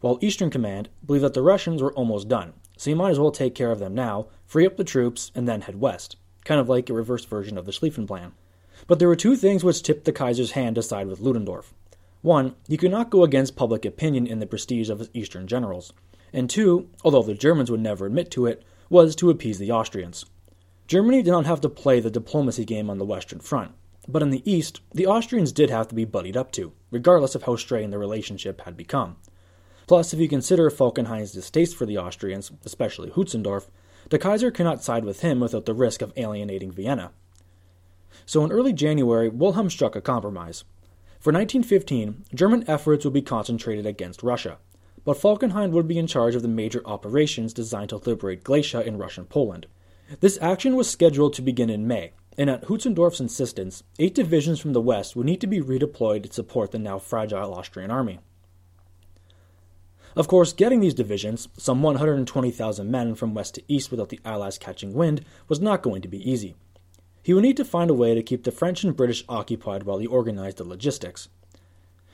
While 0.00 0.18
Eastern 0.20 0.50
Command 0.50 0.88
believed 1.04 1.24
that 1.24 1.34
the 1.34 1.42
Russians 1.42 1.82
were 1.82 1.92
almost 1.94 2.28
done, 2.28 2.52
so 2.76 2.90
you 2.90 2.96
might 2.96 3.10
as 3.10 3.18
well 3.18 3.30
take 3.30 3.54
care 3.54 3.70
of 3.70 3.78
them 3.78 3.94
now, 3.94 4.28
free 4.46 4.66
up 4.66 4.76
the 4.76 4.84
troops, 4.84 5.32
and 5.34 5.48
then 5.48 5.62
head 5.62 5.80
west, 5.80 6.16
kind 6.44 6.60
of 6.60 6.68
like 6.68 6.90
a 6.90 6.94
reversed 6.94 7.28
version 7.28 7.56
of 7.58 7.66
the 7.66 7.72
Schlieffen 7.72 8.06
Plan. 8.06 8.32
But 8.86 8.98
there 8.98 9.08
were 9.08 9.16
two 9.16 9.36
things 9.36 9.64
which 9.64 9.82
tipped 9.82 10.04
the 10.04 10.12
Kaiser's 10.12 10.52
hand 10.52 10.76
to 10.76 10.82
side 10.82 11.06
with 11.06 11.20
Ludendorff. 11.20 11.72
One, 12.24 12.54
he 12.66 12.78
could 12.78 12.90
not 12.90 13.10
go 13.10 13.22
against 13.22 13.54
public 13.54 13.84
opinion 13.84 14.26
in 14.26 14.38
the 14.38 14.46
prestige 14.46 14.88
of 14.88 14.98
his 14.98 15.10
eastern 15.12 15.46
generals. 15.46 15.92
And 16.32 16.48
two, 16.48 16.88
although 17.04 17.22
the 17.22 17.34
Germans 17.34 17.70
would 17.70 17.82
never 17.82 18.06
admit 18.06 18.30
to 18.30 18.46
it, 18.46 18.64
was 18.88 19.14
to 19.16 19.28
appease 19.28 19.58
the 19.58 19.70
Austrians. 19.70 20.24
Germany 20.86 21.20
did 21.20 21.32
not 21.32 21.44
have 21.44 21.60
to 21.60 21.68
play 21.68 22.00
the 22.00 22.10
diplomacy 22.10 22.64
game 22.64 22.88
on 22.88 22.96
the 22.96 23.04
Western 23.04 23.40
Front, 23.40 23.72
but 24.08 24.22
in 24.22 24.30
the 24.30 24.50
East, 24.50 24.80
the 24.94 25.06
Austrians 25.06 25.52
did 25.52 25.68
have 25.68 25.86
to 25.88 25.94
be 25.94 26.06
buddied 26.06 26.34
up 26.34 26.50
to, 26.52 26.72
regardless 26.90 27.34
of 27.34 27.42
how 27.42 27.56
strained 27.56 27.92
the 27.92 27.98
relationship 27.98 28.62
had 28.62 28.74
become. 28.74 29.16
Plus, 29.86 30.14
if 30.14 30.18
you 30.18 30.26
consider 30.26 30.70
Falkenhayn's 30.70 31.32
distaste 31.32 31.76
for 31.76 31.84
the 31.84 31.98
Austrians, 31.98 32.50
especially 32.64 33.10
Hötzendorf, 33.10 33.68
the 34.08 34.18
Kaiser 34.18 34.50
cannot 34.50 34.82
side 34.82 35.04
with 35.04 35.20
him 35.20 35.40
without 35.40 35.66
the 35.66 35.74
risk 35.74 36.00
of 36.00 36.14
alienating 36.16 36.72
Vienna. 36.72 37.12
So 38.24 38.42
in 38.42 38.50
early 38.50 38.72
January, 38.72 39.28
Wilhelm 39.28 39.68
struck 39.68 39.94
a 39.94 40.00
compromise. 40.00 40.64
For 41.24 41.32
1915, 41.32 42.26
German 42.34 42.68
efforts 42.68 43.02
would 43.02 43.14
be 43.14 43.22
concentrated 43.22 43.86
against 43.86 44.22
Russia, 44.22 44.58
but 45.06 45.16
Falkenhayn 45.16 45.70
would 45.70 45.88
be 45.88 45.96
in 45.96 46.06
charge 46.06 46.34
of 46.34 46.42
the 46.42 46.48
major 46.48 46.82
operations 46.84 47.54
designed 47.54 47.88
to 47.88 47.96
liberate 47.96 48.44
Galicia 48.44 48.86
in 48.86 48.98
Russian 48.98 49.24
Poland. 49.24 49.66
This 50.20 50.38
action 50.42 50.76
was 50.76 50.90
scheduled 50.90 51.32
to 51.32 51.40
begin 51.40 51.70
in 51.70 51.86
May, 51.86 52.12
and 52.36 52.50
at 52.50 52.64
Hötzendorf's 52.64 53.20
insistence, 53.20 53.82
eight 53.98 54.14
divisions 54.14 54.60
from 54.60 54.74
the 54.74 54.82
west 54.82 55.16
would 55.16 55.24
need 55.24 55.40
to 55.40 55.46
be 55.46 55.62
redeployed 55.62 56.24
to 56.24 56.32
support 56.34 56.72
the 56.72 56.78
now 56.78 56.98
fragile 56.98 57.54
Austrian 57.54 57.90
army. 57.90 58.18
Of 60.14 60.28
course, 60.28 60.52
getting 60.52 60.80
these 60.80 60.92
divisions, 60.92 61.48
some 61.56 61.82
120,000 61.82 62.90
men 62.90 63.14
from 63.14 63.32
west 63.32 63.54
to 63.54 63.62
east 63.66 63.90
without 63.90 64.10
the 64.10 64.20
Allies 64.26 64.58
catching 64.58 64.92
wind, 64.92 65.24
was 65.48 65.58
not 65.58 65.80
going 65.80 66.02
to 66.02 66.08
be 66.08 66.30
easy. 66.30 66.54
He 67.24 67.34
would 67.34 67.42
need 67.42 67.56
to 67.56 67.64
find 67.64 67.90
a 67.90 67.94
way 67.94 68.14
to 68.14 68.22
keep 68.22 68.44
the 68.44 68.52
French 68.52 68.84
and 68.84 68.96
British 68.96 69.24
occupied 69.28 69.82
while 69.82 69.98
he 69.98 70.06
organized 70.06 70.58
the 70.58 70.64
logistics. 70.64 71.28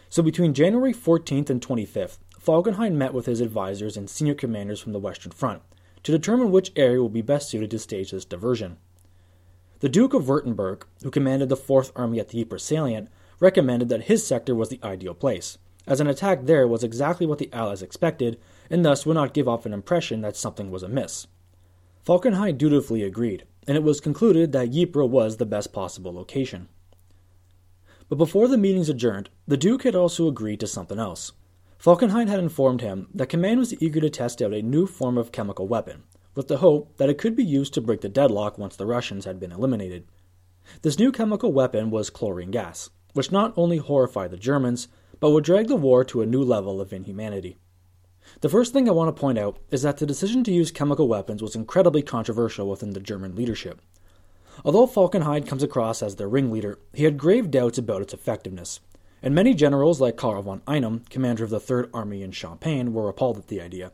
So 0.08 0.22
between 0.22 0.54
January 0.54 0.94
14th 0.94 1.50
and 1.50 1.60
25th, 1.60 2.18
Falkenhayn 2.40 2.94
met 2.94 3.12
with 3.12 3.26
his 3.26 3.42
advisors 3.42 3.98
and 3.98 4.08
senior 4.08 4.34
commanders 4.34 4.80
from 4.80 4.92
the 4.92 4.98
Western 4.98 5.32
Front 5.32 5.60
to 6.04 6.12
determine 6.12 6.50
which 6.50 6.72
area 6.74 7.02
would 7.02 7.12
be 7.12 7.20
best 7.20 7.50
suited 7.50 7.70
to 7.72 7.78
stage 7.78 8.12
this 8.12 8.24
diversion. 8.24 8.78
The 9.80 9.90
Duke 9.90 10.14
of 10.14 10.24
Württemberg, 10.24 10.84
who 11.02 11.10
commanded 11.10 11.50
the 11.50 11.56
Fourth 11.56 11.92
Army 11.94 12.18
at 12.18 12.30
the 12.30 12.40
Ypres 12.40 12.62
salient, 12.62 13.10
recommended 13.38 13.90
that 13.90 14.04
his 14.04 14.26
sector 14.26 14.54
was 14.54 14.70
the 14.70 14.80
ideal 14.82 15.12
place 15.14 15.58
as 15.86 16.00
an 16.00 16.06
attack 16.06 16.44
there 16.44 16.68
was 16.68 16.84
exactly 16.84 17.26
what 17.26 17.38
the 17.38 17.52
Allies 17.52 17.82
expected, 17.82 18.38
and 18.70 18.84
thus 18.84 19.04
would 19.04 19.14
not 19.14 19.34
give 19.34 19.48
off 19.48 19.66
an 19.66 19.72
impression 19.72 20.20
that 20.20 20.36
something 20.36 20.70
was 20.70 20.82
amiss. 20.82 21.26
Falkenhayn 22.06 22.56
dutifully 22.56 23.02
agreed, 23.02 23.44
and 23.66 23.76
it 23.76 23.82
was 23.82 24.00
concluded 24.00 24.52
that 24.52 24.74
Ypres 24.74 25.08
was 25.08 25.36
the 25.36 25.46
best 25.46 25.72
possible 25.72 26.12
location. 26.12 26.68
But 28.08 28.16
before 28.16 28.48
the 28.48 28.58
meetings 28.58 28.88
adjourned, 28.88 29.30
the 29.46 29.56
Duke 29.56 29.84
had 29.84 29.94
also 29.94 30.26
agreed 30.26 30.60
to 30.60 30.66
something 30.66 30.98
else. 30.98 31.32
Falkenhayn 31.78 32.28
had 32.28 32.40
informed 32.40 32.80
him 32.80 33.08
that 33.14 33.28
command 33.28 33.60
was 33.60 33.80
eager 33.80 34.00
to 34.00 34.10
test 34.10 34.42
out 34.42 34.52
a 34.52 34.62
new 34.62 34.86
form 34.86 35.16
of 35.16 35.32
chemical 35.32 35.68
weapon, 35.68 36.02
with 36.34 36.48
the 36.48 36.58
hope 36.58 36.96
that 36.96 37.08
it 37.08 37.18
could 37.18 37.36
be 37.36 37.44
used 37.44 37.72
to 37.74 37.80
break 37.80 38.00
the 38.00 38.08
deadlock 38.08 38.58
once 38.58 38.76
the 38.76 38.86
Russians 38.86 39.24
had 39.24 39.38
been 39.40 39.52
eliminated. 39.52 40.06
This 40.82 40.98
new 40.98 41.12
chemical 41.12 41.52
weapon 41.52 41.90
was 41.90 42.10
chlorine 42.10 42.50
gas, 42.50 42.90
which 43.14 43.32
not 43.32 43.54
only 43.56 43.78
horrified 43.78 44.30
the 44.30 44.36
Germans, 44.36 44.88
but 45.20 45.30
would 45.30 45.44
drag 45.44 45.68
the 45.68 45.76
war 45.76 46.04
to 46.04 46.22
a 46.22 46.26
new 46.26 46.42
level 46.42 46.80
of 46.80 46.92
inhumanity. 46.92 47.58
The 48.40 48.48
first 48.48 48.72
thing 48.72 48.88
I 48.88 48.92
want 48.92 49.14
to 49.14 49.20
point 49.20 49.36
out 49.36 49.58
is 49.70 49.82
that 49.82 49.98
the 49.98 50.06
decision 50.06 50.42
to 50.44 50.52
use 50.52 50.70
chemical 50.70 51.06
weapons 51.06 51.42
was 51.42 51.54
incredibly 51.54 52.00
controversial 52.00 52.70
within 52.70 52.94
the 52.94 53.00
German 53.00 53.36
leadership. 53.36 53.82
Although 54.64 54.86
Falkenhayn 54.86 55.46
comes 55.46 55.62
across 55.62 56.02
as 56.02 56.16
their 56.16 56.28
ringleader, 56.28 56.78
he 56.94 57.04
had 57.04 57.18
grave 57.18 57.50
doubts 57.50 57.76
about 57.76 58.00
its 58.00 58.14
effectiveness, 58.14 58.80
and 59.22 59.34
many 59.34 59.52
generals 59.52 60.00
like 60.00 60.16
Karl 60.16 60.40
von 60.40 60.62
Einem, 60.66 61.04
commander 61.10 61.44
of 61.44 61.50
the 61.50 61.60
Third 61.60 61.90
Army 61.92 62.22
in 62.22 62.32
Champagne, 62.32 62.94
were 62.94 63.10
appalled 63.10 63.36
at 63.36 63.48
the 63.48 63.60
idea. 63.60 63.92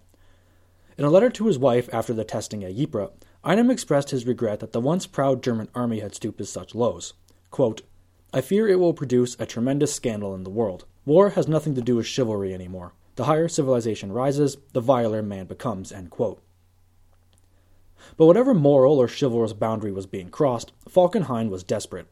In 0.96 1.04
a 1.04 1.10
letter 1.10 1.28
to 1.30 1.46
his 1.46 1.58
wife 1.58 1.92
after 1.92 2.14
the 2.14 2.24
testing 2.24 2.62
at 2.62 2.78
Ypres, 2.78 3.10
Einem 3.44 3.68
expressed 3.68 4.10
his 4.10 4.26
regret 4.26 4.60
that 4.60 4.70
the 4.70 4.80
once 4.80 5.08
proud 5.08 5.42
German 5.42 5.68
army 5.74 5.98
had 5.98 6.14
stooped 6.14 6.38
to 6.38 6.46
such 6.46 6.72
lows. 6.72 7.14
Quote, 7.50 7.82
I 8.32 8.42
fear 8.42 8.68
it 8.68 8.78
will 8.78 8.94
produce 8.94 9.36
a 9.40 9.46
tremendous 9.46 9.92
scandal 9.92 10.36
in 10.36 10.44
the 10.44 10.50
world. 10.50 10.84
War 11.04 11.30
has 11.30 11.48
nothing 11.48 11.74
to 11.74 11.82
do 11.82 11.96
with 11.96 12.06
chivalry 12.06 12.54
anymore. 12.54 12.92
The 13.16 13.24
higher 13.24 13.48
civilization 13.48 14.12
rises, 14.12 14.58
the 14.74 14.82
viler 14.82 15.22
man 15.22 15.46
becomes. 15.46 15.90
But 15.90 18.26
whatever 18.26 18.52
moral 18.52 18.98
or 18.98 19.08
chivalrous 19.08 19.54
boundary 19.54 19.90
was 19.90 20.06
being 20.06 20.28
crossed, 20.28 20.72
Falkenhayn 20.86 21.48
was 21.48 21.64
desperate. 21.64 22.08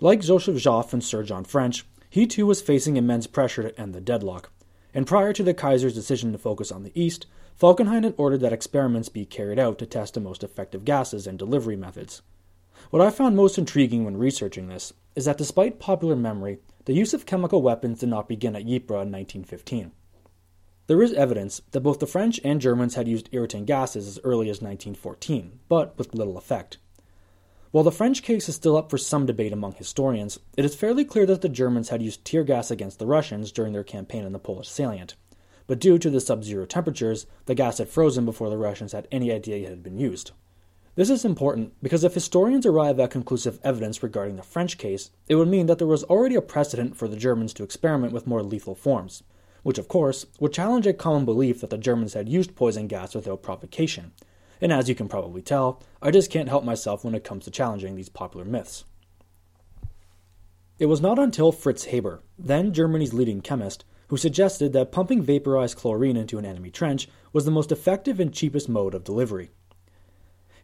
Like 0.00 0.20
Joseph 0.20 0.56
Joffre 0.56 0.94
and 0.94 1.04
Sir 1.04 1.22
John 1.22 1.44
French, 1.44 1.86
he 2.10 2.26
too 2.26 2.46
was 2.46 2.60
facing 2.60 2.96
immense 2.96 3.28
pressure 3.28 3.62
to 3.62 3.80
end 3.80 3.94
the 3.94 4.00
deadlock. 4.00 4.50
And 4.92 5.06
prior 5.06 5.32
to 5.32 5.44
the 5.44 5.54
Kaiser's 5.54 5.94
decision 5.94 6.32
to 6.32 6.38
focus 6.38 6.72
on 6.72 6.82
the 6.82 7.00
east, 7.00 7.26
Falkenhayn 7.60 8.02
had 8.02 8.14
ordered 8.16 8.40
that 8.40 8.52
experiments 8.52 9.08
be 9.08 9.24
carried 9.24 9.58
out 9.58 9.78
to 9.78 9.86
test 9.86 10.14
the 10.14 10.20
most 10.20 10.42
effective 10.42 10.84
gases 10.84 11.28
and 11.28 11.38
delivery 11.38 11.76
methods. 11.76 12.22
What 12.90 13.02
I 13.02 13.10
found 13.10 13.36
most 13.36 13.56
intriguing 13.56 14.04
when 14.04 14.16
researching 14.16 14.68
this 14.68 14.92
is 15.14 15.26
that 15.26 15.38
despite 15.38 15.78
popular 15.78 16.16
memory, 16.16 16.58
the 16.86 16.92
use 16.92 17.14
of 17.14 17.26
chemical 17.26 17.62
weapons 17.62 18.00
did 18.00 18.08
not 18.08 18.28
begin 18.28 18.56
at 18.56 18.62
Ypres 18.62 19.02
in 19.02 19.12
1915. 19.12 19.92
There 20.88 21.02
is 21.02 21.12
evidence 21.12 21.60
that 21.72 21.82
both 21.82 21.98
the 21.98 22.06
French 22.06 22.40
and 22.42 22.62
Germans 22.62 22.94
had 22.94 23.06
used 23.06 23.28
irritant 23.30 23.66
gases 23.66 24.08
as 24.08 24.20
early 24.24 24.48
as 24.48 24.62
1914, 24.62 25.60
but 25.68 25.96
with 25.98 26.14
little 26.14 26.38
effect. 26.38 26.78
While 27.72 27.84
the 27.84 27.92
French 27.92 28.22
case 28.22 28.48
is 28.48 28.54
still 28.54 28.74
up 28.74 28.88
for 28.88 28.96
some 28.96 29.26
debate 29.26 29.52
among 29.52 29.74
historians, 29.74 30.38
it 30.56 30.64
is 30.64 30.74
fairly 30.74 31.04
clear 31.04 31.26
that 31.26 31.42
the 31.42 31.50
Germans 31.50 31.90
had 31.90 32.00
used 32.00 32.24
tear 32.24 32.42
gas 32.42 32.70
against 32.70 32.98
the 32.98 33.06
Russians 33.06 33.52
during 33.52 33.74
their 33.74 33.84
campaign 33.84 34.24
in 34.24 34.32
the 34.32 34.38
Polish 34.38 34.68
salient. 34.68 35.14
But 35.66 35.78
due 35.78 35.98
to 35.98 36.08
the 36.08 36.22
sub 36.22 36.42
zero 36.42 36.64
temperatures, 36.64 37.26
the 37.44 37.54
gas 37.54 37.76
had 37.76 37.90
frozen 37.90 38.24
before 38.24 38.48
the 38.48 38.56
Russians 38.56 38.92
had 38.92 39.06
any 39.12 39.30
idea 39.30 39.56
it 39.56 39.68
had 39.68 39.82
been 39.82 39.98
used. 39.98 40.30
This 40.94 41.10
is 41.10 41.22
important 41.22 41.74
because 41.82 42.02
if 42.02 42.14
historians 42.14 42.64
arrive 42.64 42.98
at 42.98 43.10
conclusive 43.10 43.60
evidence 43.62 44.02
regarding 44.02 44.36
the 44.36 44.42
French 44.42 44.78
case, 44.78 45.10
it 45.28 45.34
would 45.34 45.48
mean 45.48 45.66
that 45.66 45.76
there 45.76 45.86
was 45.86 46.04
already 46.04 46.34
a 46.34 46.40
precedent 46.40 46.96
for 46.96 47.08
the 47.08 47.16
Germans 47.16 47.52
to 47.52 47.62
experiment 47.62 48.14
with 48.14 48.26
more 48.26 48.42
lethal 48.42 48.74
forms, 48.74 49.22
which, 49.62 49.78
of 49.78 49.88
course, 49.88 50.26
would 50.40 50.52
challenge 50.52 50.86
a 50.86 50.92
common 50.92 51.24
belief 51.24 51.60
that 51.60 51.70
the 51.70 51.78
Germans 51.78 52.14
had 52.14 52.28
used 52.28 52.54
poison 52.54 52.86
gas 52.86 53.14
without 53.14 53.42
provocation, 53.42 54.12
and 54.60 54.72
as 54.72 54.88
you 54.88 54.94
can 54.94 55.08
probably 55.08 55.42
tell, 55.42 55.82
I 56.02 56.10
just 56.10 56.30
can't 56.30 56.48
help 56.48 56.64
myself 56.64 57.04
when 57.04 57.14
it 57.14 57.24
comes 57.24 57.44
to 57.44 57.50
challenging 57.50 57.94
these 57.94 58.08
popular 58.08 58.44
myths. 58.44 58.84
It 60.78 60.86
was 60.86 61.00
not 61.00 61.18
until 61.18 61.52
Fritz 61.52 61.86
Haber, 61.86 62.22
then 62.38 62.72
Germany's 62.72 63.12
leading 63.12 63.40
chemist, 63.40 63.84
who 64.08 64.16
suggested 64.16 64.72
that 64.72 64.92
pumping 64.92 65.22
vaporized 65.22 65.76
chlorine 65.76 66.16
into 66.16 66.38
an 66.38 66.44
enemy 66.44 66.70
trench 66.70 67.08
was 67.32 67.44
the 67.44 67.50
most 67.50 67.72
effective 67.72 68.20
and 68.20 68.32
cheapest 68.32 68.68
mode 68.68 68.94
of 68.94 69.04
delivery. 69.04 69.50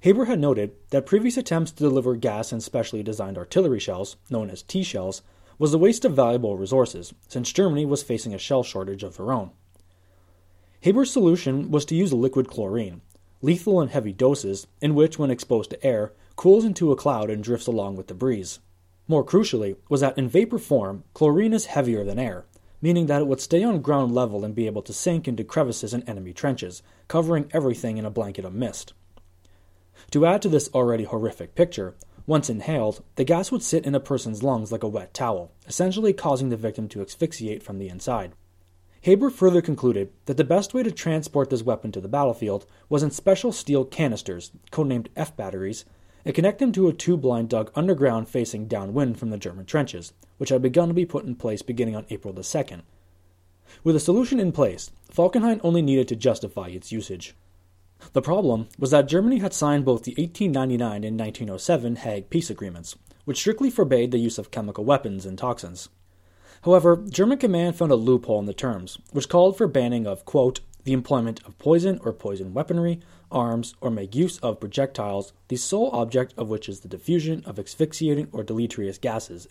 Haber 0.01 0.27
had 0.27 0.39
noted 0.39 0.73
that 0.91 1.07
previous 1.07 1.37
attempts 1.37 1.73
to 1.73 1.83
deliver 1.83 2.15
gas 2.15 2.53
in 2.53 2.61
specially 2.61 3.03
designed 3.03 3.39
artillery 3.39 3.81
shells, 3.81 4.17
known 4.31 4.51
as 4.51 4.63
T 4.63 4.83
shells, 4.83 5.23
was 5.59 5.73
a 5.73 5.79
waste 5.79 6.05
of 6.05 6.15
valuable 6.15 6.57
resources, 6.57 7.15
since 7.29 7.53
Germany 7.53 7.85
was 7.87 8.03
facing 8.03 8.35
a 8.35 8.39
shell 8.39 8.63
shortage 8.63 9.03
of 9.03 9.17
her 9.17 9.33
own. 9.33 9.51
Haber's 10.81 11.11
solution 11.11 11.71
was 11.71 11.85
to 11.87 11.95
use 11.95 12.13
liquid 12.13 12.49
chlorine, 12.49 13.01
lethal 13.41 13.81
in 13.81 13.89
heavy 13.89 14.13
doses, 14.13 14.67
in 14.81 14.95
which, 14.95 15.19
when 15.19 15.31
exposed 15.31 15.71
to 15.71 15.85
air, 15.85 16.13
cools 16.37 16.65
into 16.65 16.93
a 16.93 16.97
cloud 16.97 17.31
and 17.31 17.43
drifts 17.43 17.67
along 17.67 17.97
with 17.97 18.09
the 18.09 18.15
breeze. 18.15 18.59
More 19.07 19.25
crucially, 19.25 19.77
was 19.89 20.01
that 20.01 20.17
in 20.19 20.29
vapor 20.29 20.59
form, 20.59 21.05
chlorine 21.15 21.53
is 21.53 21.67
heavier 21.67 22.05
than 22.05 22.19
air, 22.19 22.47
meaning 22.81 23.07
that 23.07 23.23
it 23.23 23.27
would 23.27 23.41
stay 23.41 23.63
on 23.63 23.81
ground 23.81 24.15
level 24.15 24.45
and 24.45 24.55
be 24.55 24.67
able 24.67 24.83
to 24.83 24.93
sink 24.93 25.27
into 25.27 25.45
crevices 25.45 25.95
in 25.95 26.03
enemy 26.09 26.33
trenches, 26.33 26.83
covering 27.09 27.51
everything 27.53 27.97
in 27.97 28.05
a 28.05 28.11
blanket 28.11 28.45
of 28.45 28.55
mist. 28.55 28.93
To 30.11 30.27
add 30.27 30.43
to 30.43 30.49
this 30.49 30.69
already 30.75 31.05
horrific 31.05 31.55
picture, 31.55 31.95
once 32.27 32.49
inhaled, 32.49 33.03
the 33.17 33.25
gas 33.25 33.53
would 33.53 33.63
sit 33.63 33.85
in 33.85 33.95
a 33.95 34.01
person's 34.01 34.43
lungs 34.43 34.73
like 34.73 34.83
a 34.83 34.89
wet 34.89 35.13
towel, 35.13 35.53
essentially 35.67 36.13
causing 36.13 36.49
the 36.49 36.57
victim 36.57 36.89
to 36.89 37.03
asphyxiate 37.03 37.63
from 37.63 37.79
the 37.79 37.89
inside. 37.89 38.33
Haber 39.03 39.29
further 39.29 39.61
concluded 39.61 40.11
that 40.25 40.39
the 40.39 40.45
best 40.45 40.73
way 40.73 40.83
to 40.83 40.91
transport 40.91 41.51
this 41.51 41.63
weapon 41.63 41.93
to 41.93 42.01
the 42.01 42.09
battlefield 42.09 42.65
was 42.89 43.03
in 43.03 43.11
special 43.11 43.53
steel 43.53 43.85
canisters, 43.85 44.51
codenamed 44.73 45.09
F 45.15 45.37
batteries, 45.37 45.85
and 46.25 46.35
connect 46.35 46.59
them 46.59 46.73
to 46.73 46.89
a 46.89 46.93
tube 46.95 47.23
line 47.23 47.47
dug 47.47 47.71
underground 47.75 48.31
facing 48.31 48.67
downwind 48.67 49.19
from 49.19 49.29
the 49.29 49.37
German 49.37 49.67
trenches, 49.67 50.15
which 50.39 50.49
had 50.49 50.63
begun 50.63 50.89
to 50.89 50.95
be 50.95 51.05
put 51.05 51.27
in 51.27 51.35
place 51.35 51.61
beginning 51.61 51.95
on 51.95 52.07
April 52.09 52.33
the 52.33 52.41
2nd. 52.41 52.81
With 53.83 53.97
a 53.97 54.01
solution 54.01 54.41
in 54.41 54.53
place, 54.53 54.91
Falkenhayn 55.13 55.61
only 55.63 55.83
needed 55.83 56.09
to 56.09 56.17
justify 56.17 56.69
its 56.69 56.91
usage. 56.91 57.35
The 58.13 58.23
problem 58.23 58.69
was 58.79 58.91
that 58.91 59.09
Germany 59.09 59.39
had 59.39 59.53
signed 59.53 59.85
both 59.85 60.05
the 60.05 60.13
1899 60.13 61.05
and 61.05 61.19
1907 61.19 61.97
Hague 61.97 62.31
peace 62.31 62.51
agreements, 62.51 62.97
which 63.25 63.39
strictly 63.39 63.71
forbade 63.71 64.11
the 64.11 64.19
use 64.19 64.39
of 64.39 64.51
chemical 64.51 64.85
weapons 64.85 65.27
and 65.27 65.37
toxins. 65.37 65.89
However, 66.63 66.97
German 66.97 67.39
command 67.39 67.77
found 67.77 67.93
a 67.93 67.97
loophole 67.97 68.39
in 68.39 68.47
the 68.47 68.55
terms, 68.55 68.99
which 69.13 69.29
called 69.29 69.57
for 69.57 69.67
banning 69.67 70.07
of, 70.07 70.25
quote, 70.25 70.61
the 70.85 70.93
employment 70.93 71.41
of 71.45 71.59
poison 71.59 71.99
or 72.03 72.13
poison 72.13 72.55
weaponry, 72.55 73.01
arms, 73.31 73.75
or 73.81 73.91
make 73.91 74.15
use 74.15 74.39
of 74.39 74.61
projectiles, 74.61 75.33
the 75.49 75.57
sole 75.57 75.91
object 75.91 76.35
of 76.37 76.49
which 76.49 76.69
is 76.69 76.81
the 76.81 76.89
diffusion 76.89 77.43
of 77.45 77.59
asphyxiating 77.59 78.29
or 78.33 78.43
deleterious 78.43 78.99
gases, 78.99 79.49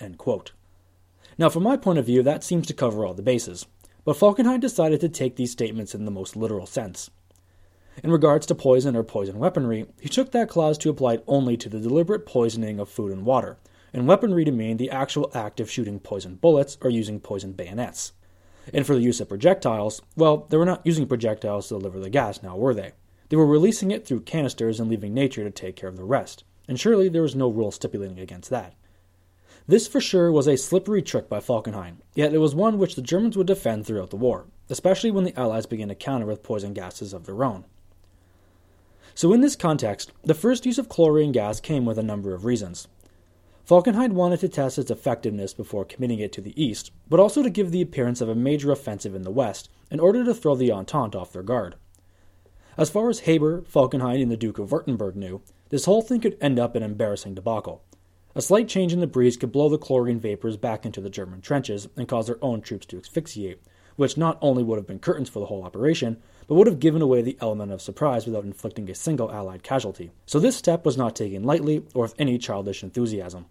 Now, 1.37 1.49
from 1.49 1.63
my 1.63 1.77
point 1.77 1.99
of 1.99 2.05
view, 2.05 2.23
that 2.23 2.43
seems 2.43 2.67
to 2.67 2.73
cover 2.73 3.05
all 3.05 3.13
the 3.13 3.21
bases, 3.21 3.65
but 4.05 4.15
Falkenhayn 4.15 4.59
decided 4.59 5.01
to 5.01 5.09
take 5.09 5.35
these 5.35 5.51
statements 5.51 5.95
in 5.95 6.05
the 6.05 6.11
most 6.11 6.35
literal 6.35 6.65
sense. 6.65 7.09
In 8.01 8.11
regards 8.11 8.45
to 8.47 8.55
poison 8.55 8.95
or 8.95 9.03
poison 9.03 9.37
weaponry, 9.37 9.85
he 9.99 10.09
took 10.09 10.31
that 10.31 10.49
clause 10.49 10.77
to 10.79 10.89
apply 10.89 11.15
it 11.15 11.23
only 11.27 11.55
to 11.57 11.69
the 11.69 11.79
deliberate 11.79 12.25
poisoning 12.25 12.79
of 12.79 12.89
food 12.89 13.11
and 13.11 13.25
water, 13.25 13.57
and 13.93 14.07
weaponry 14.07 14.43
to 14.45 14.51
mean 14.51 14.77
the 14.77 14.89
actual 14.89 15.29
act 15.35 15.59
of 15.59 15.69
shooting 15.69 15.99
poison 15.99 16.35
bullets 16.35 16.77
or 16.81 16.89
using 16.89 17.19
poison 17.19 17.51
bayonets. 17.51 18.13
And 18.73 18.87
for 18.87 18.95
the 18.95 19.01
use 19.01 19.21
of 19.21 19.29
projectiles, 19.29 20.01
well, 20.15 20.47
they 20.49 20.57
were 20.57 20.65
not 20.65 20.85
using 20.85 21.05
projectiles 21.05 21.67
to 21.67 21.75
deliver 21.75 21.99
the 21.99 22.09
gas 22.09 22.41
now, 22.41 22.57
were 22.57 22.73
they? 22.73 22.93
They 23.29 23.37
were 23.37 23.45
releasing 23.45 23.91
it 23.91 24.05
through 24.07 24.21
canisters 24.21 24.79
and 24.79 24.89
leaving 24.89 25.13
nature 25.13 25.43
to 25.43 25.51
take 25.51 25.75
care 25.75 25.89
of 25.89 25.97
the 25.97 26.03
rest, 26.03 26.43
and 26.67 26.79
surely 26.79 27.09
there 27.09 27.21
was 27.21 27.35
no 27.35 27.47
rule 27.47 27.71
stipulating 27.71 28.19
against 28.19 28.49
that. 28.49 28.73
This 29.67 29.87
for 29.87 30.01
sure 30.01 30.31
was 30.31 30.47
a 30.47 30.57
slippery 30.57 31.01
trick 31.01 31.29
by 31.29 31.39
Falkenhayn, 31.39 31.97
yet 32.15 32.33
it 32.33 32.39
was 32.39 32.55
one 32.55 32.77
which 32.77 32.95
the 32.95 33.01
Germans 33.01 33.37
would 33.37 33.47
defend 33.47 33.85
throughout 33.85 34.09
the 34.09 34.17
war, 34.17 34.47
especially 34.69 35.11
when 35.11 35.23
the 35.23 35.39
Allies 35.39 35.65
began 35.65 35.87
to 35.89 35.95
counter 35.95 36.25
with 36.25 36.43
poison 36.43 36.73
gases 36.73 37.13
of 37.13 37.25
their 37.25 37.43
own. 37.43 37.65
So, 39.15 39.31
in 39.31 39.41
this 39.41 39.55
context, 39.55 40.11
the 40.23 40.33
first 40.33 40.65
use 40.65 40.77
of 40.77 40.89
chlorine 40.89 41.31
gas 41.31 41.59
came 41.59 41.85
with 41.85 41.99
a 41.99 42.03
number 42.03 42.33
of 42.33 42.45
reasons. 42.45 42.87
Falkenhayn 43.67 44.13
wanted 44.13 44.39
to 44.41 44.49
test 44.49 44.77
its 44.77 44.91
effectiveness 44.91 45.53
before 45.53 45.85
committing 45.85 46.19
it 46.19 46.33
to 46.33 46.41
the 46.41 46.61
east, 46.61 46.91
but 47.07 47.19
also 47.19 47.41
to 47.41 47.49
give 47.49 47.71
the 47.71 47.81
appearance 47.81 48.19
of 48.19 48.27
a 48.27 48.35
major 48.35 48.71
offensive 48.71 49.15
in 49.15 49.21
the 49.21 49.31
west 49.31 49.69
in 49.89 49.99
order 49.99 50.23
to 50.25 50.33
throw 50.33 50.55
the 50.55 50.71
Entente 50.71 51.15
off 51.15 51.31
their 51.31 51.43
guard. 51.43 51.75
As 52.75 52.89
far 52.89 53.07
as 53.09 53.21
Haber, 53.21 53.61
Falkenhayn, 53.61 54.21
and 54.21 54.31
the 54.31 54.35
Duke 54.35 54.57
of 54.57 54.69
Württemberg 54.69 55.15
knew, 55.15 55.41
this 55.69 55.85
whole 55.85 56.01
thing 56.01 56.19
could 56.19 56.37
end 56.41 56.59
up 56.59 56.75
an 56.75 56.83
embarrassing 56.83 57.35
debacle. 57.35 57.83
A 58.35 58.41
slight 58.41 58.67
change 58.67 58.91
in 58.91 58.99
the 58.99 59.07
breeze 59.07 59.37
could 59.37 59.51
blow 59.51 59.69
the 59.69 59.77
chlorine 59.77 60.19
vapors 60.19 60.57
back 60.57 60.85
into 60.85 60.99
the 60.99 61.09
German 61.09 61.39
trenches 61.39 61.87
and 61.95 62.07
cause 62.07 62.25
their 62.25 62.43
own 62.43 62.61
troops 62.61 62.87
to 62.87 62.97
asphyxiate, 62.97 63.61
which 63.95 64.17
not 64.17 64.39
only 64.41 64.63
would 64.63 64.77
have 64.77 64.87
been 64.87 64.99
curtains 64.99 65.29
for 65.29 65.39
the 65.39 65.45
whole 65.45 65.63
operation, 65.63 66.17
but 66.47 66.55
would 66.55 66.67
have 66.67 66.79
given 66.79 67.01
away 67.01 67.21
the 67.21 67.37
element 67.41 67.71
of 67.71 67.81
surprise 67.81 68.25
without 68.25 68.43
inflicting 68.43 68.89
a 68.89 68.95
single 68.95 69.31
Allied 69.31 69.63
casualty. 69.63 70.11
So 70.25 70.39
this 70.39 70.55
step 70.55 70.85
was 70.85 70.97
not 70.97 71.15
taken 71.15 71.43
lightly 71.43 71.83
or 71.93 72.03
with 72.03 72.15
any 72.17 72.37
childish 72.37 72.83
enthusiasm. 72.83 73.45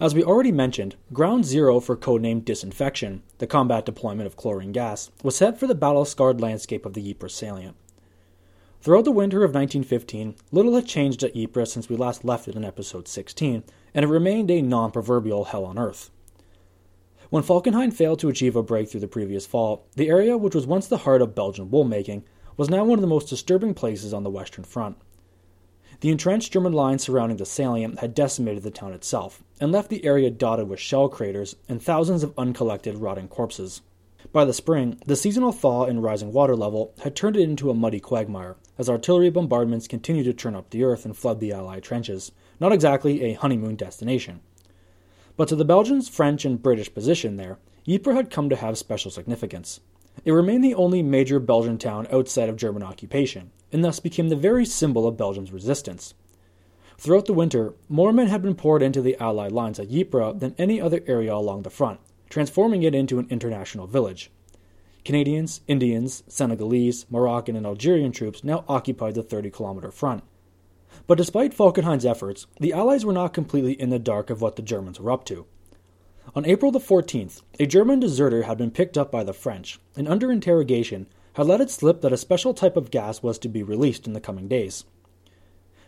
As 0.00 0.14
we 0.14 0.24
already 0.24 0.52
mentioned, 0.52 0.96
Ground 1.12 1.44
Zero 1.44 1.78
for 1.78 1.94
codenamed 1.94 2.44
Disinfection, 2.44 3.22
the 3.36 3.46
combat 3.46 3.84
deployment 3.84 4.26
of 4.26 4.36
chlorine 4.36 4.72
gas, 4.72 5.10
was 5.22 5.36
set 5.36 5.60
for 5.60 5.66
the 5.66 5.74
battle 5.74 6.06
scarred 6.06 6.40
landscape 6.40 6.86
of 6.86 6.94
the 6.94 7.10
Ypres 7.10 7.34
salient. 7.34 7.76
Throughout 8.80 9.04
the 9.04 9.12
winter 9.12 9.44
of 9.44 9.54
1915, 9.54 10.36
little 10.52 10.74
had 10.74 10.86
changed 10.86 11.22
at 11.22 11.36
Ypres 11.36 11.70
since 11.70 11.90
we 11.90 11.96
last 11.96 12.24
left 12.24 12.48
it 12.48 12.56
in 12.56 12.64
episode 12.64 13.08
16, 13.08 13.62
and 13.92 14.04
it 14.04 14.08
remained 14.08 14.50
a 14.50 14.62
non 14.62 14.90
proverbial 14.90 15.44
hell 15.44 15.66
on 15.66 15.78
earth. 15.78 16.10
When 17.30 17.44
Falkenhayn 17.44 17.92
failed 17.92 18.18
to 18.18 18.28
achieve 18.28 18.56
a 18.56 18.62
breakthrough 18.62 19.00
the 19.00 19.06
previous 19.06 19.46
fall, 19.46 19.86
the 19.94 20.08
area 20.08 20.36
which 20.36 20.56
was 20.56 20.66
once 20.66 20.88
the 20.88 20.98
heart 20.98 21.22
of 21.22 21.32
Belgian 21.32 21.70
wool 21.70 21.84
making 21.84 22.24
was 22.56 22.68
now 22.68 22.82
one 22.82 22.98
of 22.98 23.02
the 23.02 23.06
most 23.06 23.28
disturbing 23.28 23.72
places 23.72 24.12
on 24.12 24.24
the 24.24 24.30
Western 24.30 24.64
Front. 24.64 24.96
The 26.00 26.10
entrenched 26.10 26.52
German 26.52 26.72
lines 26.72 27.04
surrounding 27.04 27.36
the 27.36 27.46
salient 27.46 28.00
had 28.00 28.16
decimated 28.16 28.64
the 28.64 28.72
town 28.72 28.92
itself, 28.94 29.44
and 29.60 29.70
left 29.70 29.90
the 29.90 30.04
area 30.04 30.28
dotted 30.28 30.68
with 30.68 30.80
shell 30.80 31.08
craters 31.08 31.54
and 31.68 31.80
thousands 31.80 32.24
of 32.24 32.34
uncollected 32.36 32.96
rotting 32.96 33.28
corpses. 33.28 33.80
By 34.32 34.44
the 34.44 34.52
spring, 34.52 35.00
the 35.06 35.14
seasonal 35.14 35.52
thaw 35.52 35.84
and 35.84 36.02
rising 36.02 36.32
water 36.32 36.56
level 36.56 36.94
had 37.04 37.14
turned 37.14 37.36
it 37.36 37.48
into 37.48 37.70
a 37.70 37.74
muddy 37.74 38.00
quagmire, 38.00 38.56
as 38.76 38.90
artillery 38.90 39.30
bombardments 39.30 39.86
continued 39.86 40.24
to 40.24 40.32
turn 40.32 40.56
up 40.56 40.70
the 40.70 40.82
earth 40.82 41.04
and 41.04 41.16
flood 41.16 41.38
the 41.38 41.52
Allied 41.52 41.84
trenches, 41.84 42.32
not 42.58 42.72
exactly 42.72 43.22
a 43.22 43.34
honeymoon 43.34 43.76
destination. 43.76 44.40
But 45.40 45.48
to 45.48 45.56
the 45.56 45.64
Belgians, 45.64 46.06
French, 46.06 46.44
and 46.44 46.62
British 46.62 46.92
position 46.92 47.38
there, 47.38 47.58
Ypres 47.88 48.14
had 48.14 48.28
come 48.28 48.50
to 48.50 48.56
have 48.56 48.76
special 48.76 49.10
significance. 49.10 49.80
It 50.22 50.32
remained 50.32 50.62
the 50.62 50.74
only 50.74 51.02
major 51.02 51.40
Belgian 51.40 51.78
town 51.78 52.06
outside 52.12 52.50
of 52.50 52.58
German 52.58 52.82
occupation, 52.82 53.50
and 53.72 53.82
thus 53.82 54.00
became 54.00 54.28
the 54.28 54.36
very 54.36 54.66
symbol 54.66 55.08
of 55.08 55.16
Belgium's 55.16 55.50
resistance. 55.50 56.12
Throughout 56.98 57.24
the 57.24 57.32
winter, 57.32 57.72
more 57.88 58.12
men 58.12 58.26
had 58.26 58.42
been 58.42 58.54
poured 58.54 58.82
into 58.82 59.00
the 59.00 59.16
Allied 59.16 59.52
lines 59.52 59.80
at 59.80 59.90
Ypres 59.90 60.40
than 60.40 60.54
any 60.58 60.78
other 60.78 61.02
area 61.06 61.34
along 61.34 61.62
the 61.62 61.70
front, 61.70 62.00
transforming 62.28 62.82
it 62.82 62.94
into 62.94 63.18
an 63.18 63.26
international 63.30 63.86
village. 63.86 64.30
Canadians, 65.06 65.62
Indians, 65.66 66.22
Senegalese, 66.28 67.06
Moroccan, 67.08 67.56
and 67.56 67.64
Algerian 67.64 68.12
troops 68.12 68.44
now 68.44 68.62
occupied 68.68 69.14
the 69.14 69.22
30 69.22 69.48
kilometer 69.48 69.90
front. 69.90 70.22
But 71.10 71.18
despite 71.18 71.52
Falkenhayn's 71.52 72.06
efforts, 72.06 72.46
the 72.60 72.72
Allies 72.72 73.04
were 73.04 73.12
not 73.12 73.34
completely 73.34 73.72
in 73.72 73.90
the 73.90 73.98
dark 73.98 74.30
of 74.30 74.40
what 74.40 74.54
the 74.54 74.62
Germans 74.62 75.00
were 75.00 75.10
up 75.10 75.24
to. 75.24 75.44
On 76.36 76.46
April 76.46 76.70
the 76.70 76.78
14th, 76.78 77.42
a 77.58 77.66
German 77.66 77.98
deserter 77.98 78.44
had 78.44 78.56
been 78.56 78.70
picked 78.70 78.96
up 78.96 79.10
by 79.10 79.24
the 79.24 79.32
French, 79.32 79.80
and 79.96 80.06
under 80.06 80.30
interrogation, 80.30 81.08
had 81.32 81.48
let 81.48 81.60
it 81.60 81.68
slip 81.68 82.00
that 82.02 82.12
a 82.12 82.16
special 82.16 82.54
type 82.54 82.76
of 82.76 82.92
gas 82.92 83.24
was 83.24 83.40
to 83.40 83.48
be 83.48 83.64
released 83.64 84.06
in 84.06 84.12
the 84.12 84.20
coming 84.20 84.46
days. 84.46 84.84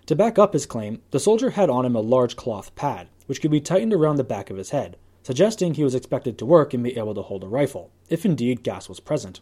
To 0.07 0.17
back 0.17 0.41
up 0.41 0.55
his 0.55 0.67
claim, 0.67 1.03
the 1.13 1.21
soldier 1.21 1.51
had 1.51 1.71
on 1.71 1.87
him 1.87 1.95
a 1.95 2.01
large 2.01 2.35
cloth 2.35 2.75
pad, 2.75 3.07
which 3.27 3.41
could 3.41 3.53
be 3.53 3.61
tightened 3.61 3.95
around 3.95 4.17
the 4.17 4.25
back 4.25 4.51
of 4.51 4.57
his 4.57 4.71
head, 4.71 4.97
suggesting 5.23 5.75
he 5.75 5.85
was 5.85 5.95
expected 5.95 6.37
to 6.37 6.47
work 6.47 6.75
and 6.75 6.83
be 6.83 6.99
able 6.99 7.15
to 7.15 7.23
hold 7.23 7.45
a 7.45 7.47
rifle, 7.47 7.93
if 8.09 8.25
indeed 8.27 8.65
gas 8.65 8.89
was 8.89 8.99
present. 8.99 9.41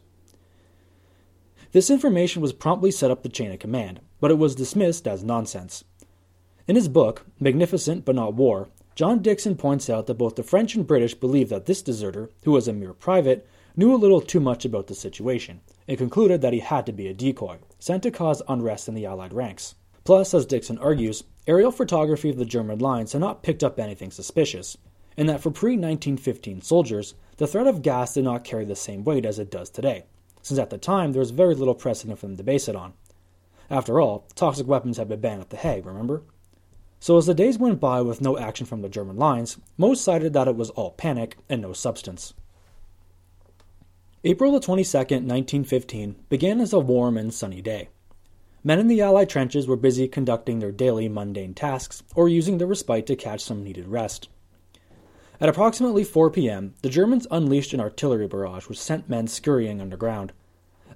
This 1.72 1.88
information 1.88 2.42
was 2.42 2.52
promptly 2.52 2.90
set 2.90 3.12
up 3.12 3.22
the 3.22 3.28
chain 3.28 3.52
of 3.52 3.60
command, 3.60 4.00
but 4.18 4.32
it 4.32 4.38
was 4.38 4.56
dismissed 4.56 5.06
as 5.06 5.22
nonsense. 5.22 5.84
In 6.66 6.74
his 6.74 6.88
book, 6.88 7.26
Magnificent 7.38 8.04
but 8.04 8.16
Not 8.16 8.34
War, 8.34 8.68
John 8.96 9.22
Dixon 9.22 9.54
points 9.54 9.88
out 9.88 10.06
that 10.06 10.18
both 10.18 10.34
the 10.34 10.42
French 10.42 10.74
and 10.74 10.84
British 10.84 11.14
believed 11.14 11.48
that 11.50 11.66
this 11.66 11.80
deserter, 11.80 12.28
who 12.42 12.50
was 12.50 12.66
a 12.66 12.72
mere 12.72 12.92
private, 12.92 13.46
knew 13.76 13.94
a 13.94 13.96
little 13.96 14.20
too 14.20 14.40
much 14.40 14.64
about 14.64 14.88
the 14.88 14.96
situation, 14.96 15.60
and 15.86 15.96
concluded 15.96 16.40
that 16.40 16.52
he 16.52 16.58
had 16.58 16.86
to 16.86 16.92
be 16.92 17.06
a 17.06 17.14
decoy, 17.14 17.58
sent 17.78 18.02
to 18.02 18.10
cause 18.10 18.42
unrest 18.48 18.88
in 18.88 18.94
the 18.94 19.06
Allied 19.06 19.32
ranks. 19.32 19.76
Plus, 20.02 20.34
as 20.34 20.46
Dixon 20.46 20.76
argues, 20.78 21.22
aerial 21.46 21.70
photography 21.70 22.30
of 22.30 22.36
the 22.36 22.44
German 22.44 22.80
lines 22.80 23.12
had 23.12 23.20
not 23.20 23.44
picked 23.44 23.62
up 23.62 23.78
anything 23.78 24.10
suspicious, 24.10 24.76
and 25.16 25.28
that 25.28 25.40
for 25.40 25.52
pre 25.52 25.74
1915 25.74 26.62
soldiers, 26.62 27.14
the 27.36 27.46
threat 27.46 27.68
of 27.68 27.82
gas 27.82 28.14
did 28.14 28.24
not 28.24 28.42
carry 28.42 28.64
the 28.64 28.74
same 28.74 29.04
weight 29.04 29.24
as 29.24 29.38
it 29.38 29.52
does 29.52 29.70
today, 29.70 30.04
since 30.42 30.58
at 30.58 30.70
the 30.70 30.78
time 30.78 31.12
there 31.12 31.20
was 31.20 31.30
very 31.30 31.54
little 31.54 31.74
precedent 31.74 32.18
for 32.18 32.26
them 32.26 32.36
to 32.36 32.42
base 32.42 32.68
it 32.68 32.76
on. 32.76 32.94
After 33.70 34.00
all, 34.00 34.26
toxic 34.34 34.66
weapons 34.66 34.96
had 34.96 35.08
been 35.08 35.20
banned 35.20 35.40
at 35.42 35.50
The 35.50 35.56
Hague, 35.56 35.86
remember? 35.86 36.22
So 36.98 37.16
as 37.16 37.26
the 37.26 37.34
days 37.34 37.58
went 37.58 37.80
by 37.80 38.02
with 38.02 38.20
no 38.20 38.36
action 38.36 38.66
from 38.66 38.82
the 38.82 38.88
German 38.88 39.16
lines, 39.16 39.58
most 39.78 40.04
cited 40.04 40.32
that 40.32 40.48
it 40.48 40.56
was 40.56 40.70
all 40.70 40.90
panic 40.90 41.36
and 41.48 41.62
no 41.62 41.72
substance. 41.72 42.34
April 44.22 44.52
the 44.52 44.60
22nd, 44.60 45.24
1915, 45.24 46.16
began 46.28 46.60
as 46.60 46.74
a 46.74 46.78
warm 46.78 47.16
and 47.16 47.32
sunny 47.32 47.62
day. 47.62 47.88
Men 48.62 48.78
in 48.78 48.88
the 48.88 49.00
Allied 49.00 49.30
trenches 49.30 49.66
were 49.66 49.76
busy 49.76 50.06
conducting 50.08 50.58
their 50.58 50.72
daily 50.72 51.08
mundane 51.08 51.54
tasks 51.54 52.02
or 52.14 52.28
using 52.28 52.58
the 52.58 52.66
respite 52.66 53.06
to 53.06 53.16
catch 53.16 53.40
some 53.40 53.64
needed 53.64 53.88
rest. 53.88 54.28
At 55.40 55.48
approximately 55.48 56.04
4 56.04 56.28
p.m., 56.30 56.74
the 56.82 56.90
Germans 56.90 57.26
unleashed 57.30 57.72
an 57.72 57.80
artillery 57.80 58.26
barrage 58.26 58.68
which 58.68 58.78
sent 58.78 59.08
men 59.08 59.26
scurrying 59.26 59.80
underground. 59.80 60.34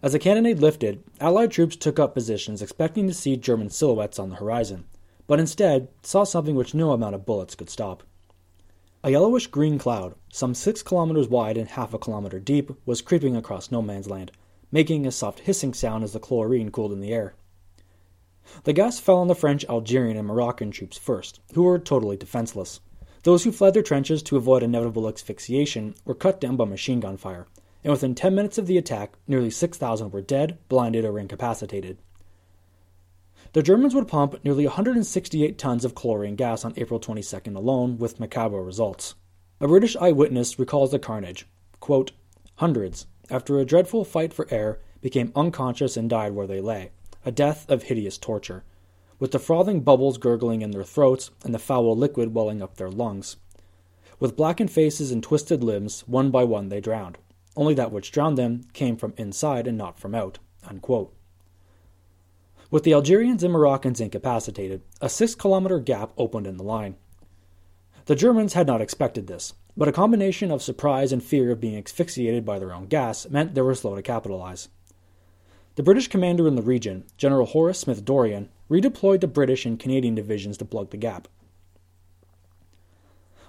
As 0.03 0.13
the 0.13 0.19
cannonade 0.19 0.61
lifted, 0.61 1.03
Allied 1.19 1.51
troops 1.51 1.77
took 1.77 1.99
up 1.99 2.13
positions 2.13 2.61
expecting 2.61 3.07
to 3.07 3.15
see 3.15 3.39
German 3.39 3.71
silhouettes 3.71 4.19
on 4.19 4.29
the 4.29 4.37
horizon, 4.37 4.85
but 5.27 5.41
instead 5.41 5.89
saw 6.03 6.25
something 6.25 6.57
which 6.57 6.75
no 6.75 6.93
amount 6.93 7.15
of 7.15 7.25
bullets 7.25 7.55
could 7.55 7.71
stop. 7.71 8.03
A 9.03 9.11
yellowish 9.11 9.47
green 9.47 9.79
cloud, 9.79 10.15
some 10.31 10.55
six 10.55 10.83
kilometers 10.83 11.27
wide 11.27 11.57
and 11.57 11.69
half 11.69 11.95
a 11.95 11.99
kilometer 11.99 12.39
deep, 12.39 12.71
was 12.85 13.01
creeping 13.01 13.35
across 13.37 13.71
no 13.71 13.81
man's 13.81 14.11
land, 14.11 14.31
making 14.71 15.07
a 15.07 15.11
soft 15.11 15.41
hissing 15.41 15.73
sound 15.73 16.05
as 16.05 16.13
the 16.13 16.21
chlorine 16.21 16.71
cooled 16.71 16.93
in 16.93 17.01
the 17.01 17.15
air. 17.15 17.35
The 18.65 18.75
gas 18.75 19.01
fell 19.01 19.17
on 19.17 19.29
the 19.29 19.35
French, 19.35 19.65
Algerian, 19.71 20.19
and 20.19 20.29
Moroccan 20.29 20.71
troops 20.71 20.99
first, 20.99 21.41
who 21.55 21.63
were 21.63 21.79
totally 21.79 22.19
defenseless. 22.19 22.81
Those 23.25 23.45
who 23.45 23.53
fled 23.53 23.73
their 23.73 23.83
trenches 23.83 24.23
to 24.25 24.37
avoid 24.37 24.63
inevitable 24.63 25.09
asphyxiation 25.09 25.95
were 26.05 26.15
cut 26.15 26.43
down 26.43 26.57
by 26.57 26.67
machine 26.67 27.01
gun 27.01 27.17
fire, 27.17 27.47
and 27.83 27.91
within 27.91 28.15
10 28.15 28.35
minutes 28.35 28.59
of 28.59 28.67
the 28.67 28.77
attack, 28.77 29.15
nearly 29.27 29.51
6,000 29.51 30.13
were 30.13 30.21
dead, 30.21 30.59
blinded, 30.69 31.07
or 31.07 31.19
incapacitated. 31.19 31.97
The 33.55 33.63
Germans 33.63 33.95
would 33.95 34.09
pump 34.09 34.45
nearly 34.45 34.67
168 34.67 35.57
tons 35.57 35.87
of 35.87 35.95
chlorine 35.95 36.37
gas 36.37 36.67
on 36.67 36.75
April 36.77 37.01
22nd 37.01 37.57
alone, 37.57 37.97
with 37.97 38.21
macabre 38.21 38.63
results. 38.63 39.15
A 39.59 39.69
British 39.69 39.97
eyewitness 39.97 40.59
recalls 40.59 40.91
the 40.91 40.99
carnage. 40.99 41.47
Quote, 41.81 42.13
Hundreds, 42.57 43.07
after 43.31 43.59
a 43.59 43.65
dreadful 43.65 44.05
fight 44.05 44.35
for 44.35 44.47
air, 44.51 44.81
became 45.01 45.33
unconscious 45.35 45.97
and 45.97 46.11
died 46.11 46.35
where 46.35 46.47
they 46.47 46.61
lay, 46.61 46.91
a 47.25 47.33
death 47.33 47.65
of 47.71 47.85
hideous 47.85 48.19
torture, 48.19 48.65
with 49.19 49.33
the 49.33 49.39
frothing 49.39 49.81
bubbles 49.81 50.19
gurgling 50.19 50.63
in 50.63 50.71
their 50.71 50.85
throats 50.85 51.31
and 51.45 51.55
the 51.55 51.59
foul 51.59 51.97
liquid 51.97 52.35
welling 52.35 52.63
up 52.63 52.77
their 52.77 52.91
lungs. 52.91 53.37
With 54.21 54.37
blackened 54.37 54.71
faces 54.71 55.11
and 55.11 55.23
twisted 55.23 55.63
limbs, 55.63 56.03
one 56.07 56.31
by 56.31 56.45
one 56.45 56.69
they 56.69 56.81
drowned. 56.81 57.19
Only 57.57 57.75
that 57.75 57.93
which 57.93 58.13
drowned 58.13 58.39
them 58.39 58.65
came 58.73 58.97
from 58.97 59.15
inside 59.17 59.67
and 59.67 59.79
not 59.79 59.99
from 59.99 60.15
out. 60.15 60.39
Unquote. 60.65 61.15
With 62.71 62.83
the 62.83 62.93
Algerians 62.95 63.45
and 63.45 63.53
Moroccans 63.53 64.01
incapacitated, 64.01 64.83
a 65.01 65.09
six 65.09 65.35
kilometer 65.35 65.79
gap 65.79 66.13
opened 66.17 66.47
in 66.47 66.57
the 66.57 66.65
line. 66.65 66.97
The 68.07 68.17
Germans 68.17 68.55
had 68.55 68.67
not 68.67 68.81
expected 68.81 69.27
this, 69.27 69.55
but 69.77 69.89
a 69.89 69.93
combination 69.93 70.51
of 70.51 70.63
surprise 70.63 71.13
and 71.13 71.23
fear 71.23 71.51
of 71.51 71.61
being 71.61 71.77
asphyxiated 71.77 72.45
by 72.45 72.59
their 72.59 72.73
own 72.73 72.87
gas 72.87 73.29
meant 73.31 73.55
they 73.55 73.63
were 73.63 73.75
slow 73.75 73.95
to 73.95 74.03
capitalize. 74.03 74.69
The 75.77 75.83
British 75.83 76.07
commander 76.07 76.47
in 76.47 76.55
the 76.55 76.63
region, 76.63 77.05
General 77.17 77.47
Horace 77.47 77.81
Smith 77.81 78.05
Dorrien, 78.05 78.49
redeployed 78.71 79.21
the 79.21 79.27
British 79.27 79.67
and 79.67 79.79
Canadian 79.79 80.15
divisions 80.15 80.57
to 80.59 80.65
plug 80.65 80.91
the 80.91 80.97
gap. 80.97 81.27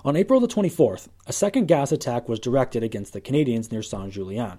On 0.04 0.16
April 0.16 0.40
the 0.40 0.48
24th, 0.48 1.08
a 1.28 1.34
second 1.34 1.68
gas 1.68 1.92
attack 1.92 2.28
was 2.28 2.40
directed 2.40 2.84
against 2.84 3.14
the 3.14 3.22
Canadians 3.22 3.72
near 3.72 3.84
Saint 3.84 4.12
Julien. 4.12 4.58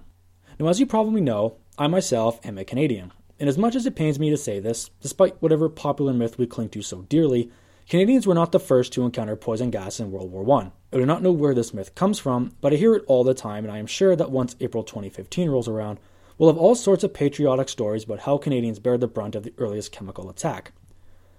Now, 0.59 0.67
as 0.67 0.79
you 0.79 0.85
probably 0.85 1.19
know, 1.19 1.57
I 1.77 1.87
myself 1.87 2.39
am 2.45 2.57
a 2.57 2.63
Canadian, 2.63 3.11
and 3.37 3.49
as 3.49 3.57
much 3.57 3.75
as 3.75 3.85
it 3.85 3.95
pains 3.95 4.17
me 4.17 4.29
to 4.29 4.37
say 4.37 4.59
this, 4.59 4.89
despite 5.01 5.41
whatever 5.41 5.67
popular 5.67 6.13
myth 6.13 6.37
we 6.37 6.47
cling 6.47 6.69
to 6.69 6.81
so 6.81 7.01
dearly, 7.03 7.51
Canadians 7.89 8.25
were 8.25 8.33
not 8.33 8.53
the 8.53 8.59
first 8.59 8.93
to 8.93 9.03
encounter 9.03 9.35
poison 9.35 9.71
gas 9.71 9.99
in 9.99 10.11
World 10.11 10.31
War 10.31 10.61
I. 10.61 10.71
I 10.93 10.99
do 10.99 11.05
not 11.05 11.21
know 11.21 11.31
where 11.33 11.53
this 11.53 11.73
myth 11.73 11.95
comes 11.95 12.17
from, 12.17 12.53
but 12.61 12.73
I 12.73 12.77
hear 12.77 12.95
it 12.95 13.03
all 13.07 13.25
the 13.25 13.33
time, 13.33 13.65
and 13.65 13.73
I 13.73 13.77
am 13.77 13.87
sure 13.87 14.15
that 14.15 14.31
once 14.31 14.55
April 14.61 14.83
2015 14.83 15.49
rolls 15.49 15.67
around, 15.67 15.99
we'll 16.37 16.49
have 16.49 16.57
all 16.57 16.75
sorts 16.75 17.03
of 17.03 17.13
patriotic 17.13 17.69
stories 17.69 18.03
about 18.03 18.19
how 18.19 18.37
Canadians 18.37 18.79
bared 18.79 19.01
the 19.01 19.07
brunt 19.07 19.35
of 19.35 19.43
the 19.43 19.53
earliest 19.57 19.91
chemical 19.91 20.29
attack. 20.29 20.71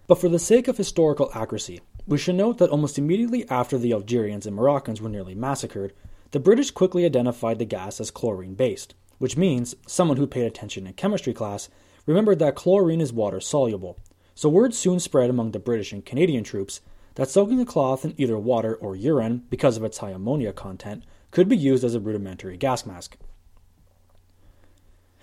But 0.07 0.17
for 0.17 0.29
the 0.29 0.39
sake 0.39 0.69
of 0.69 0.77
historical 0.77 1.31
accuracy, 1.35 1.81
we 2.07 2.19
should 2.19 2.37
note 2.37 2.59
that 2.59 2.71
almost 2.71 2.99
immediately 2.99 3.49
after 3.51 3.79
the 3.79 3.93
Algerians 3.93 4.47
and 4.47 4.57
Moroccans 4.57 5.01
were 5.01 5.11
nearly 5.11 5.35
massacred, 5.35 5.93
the 6.31 6.41
British 6.41 6.71
quickly 6.71 7.05
identified 7.05 7.59
the 7.59 7.65
gas 7.65 8.01
as 8.01 8.11
chlorine 8.11 8.55
based, 8.55 8.95
which 9.19 9.37
means 9.37 9.75
someone 9.87 10.17
who 10.17 10.27
paid 10.27 10.47
attention 10.47 10.87
in 10.87 10.95
chemistry 10.95 11.35
class 11.35 11.69
remembered 12.07 12.39
that 12.39 12.55
chlorine 12.55 13.01
is 13.01 13.13
water 13.13 13.41
soluble, 13.41 13.99
so 14.35 14.49
word 14.49 14.75
soon 14.75 14.99
spread 14.99 15.29
among 15.29 15.51
the 15.51 15.59
British 15.59 15.93
and 15.93 16.07
Canadian 16.07 16.45
troops 16.45 16.81
that 17.17 17.29
soaking 17.29 17.59
the 17.59 17.67
cloth 17.67 18.05
in 18.05 18.15
either 18.17 18.39
water 18.39 18.77
or 18.77 18.95
urine, 18.95 19.43
because 19.51 19.77
of 19.77 19.85
its 19.85 19.99
high 19.99 20.11
ammonia 20.11 20.53
content, 20.53 21.05
could 21.31 21.49
be 21.49 21.57
used 21.57 21.83
as 21.83 21.95
a 21.95 22.01
rudimentary 22.01 22.57
gas 22.57 22.87
mask. 22.87 23.19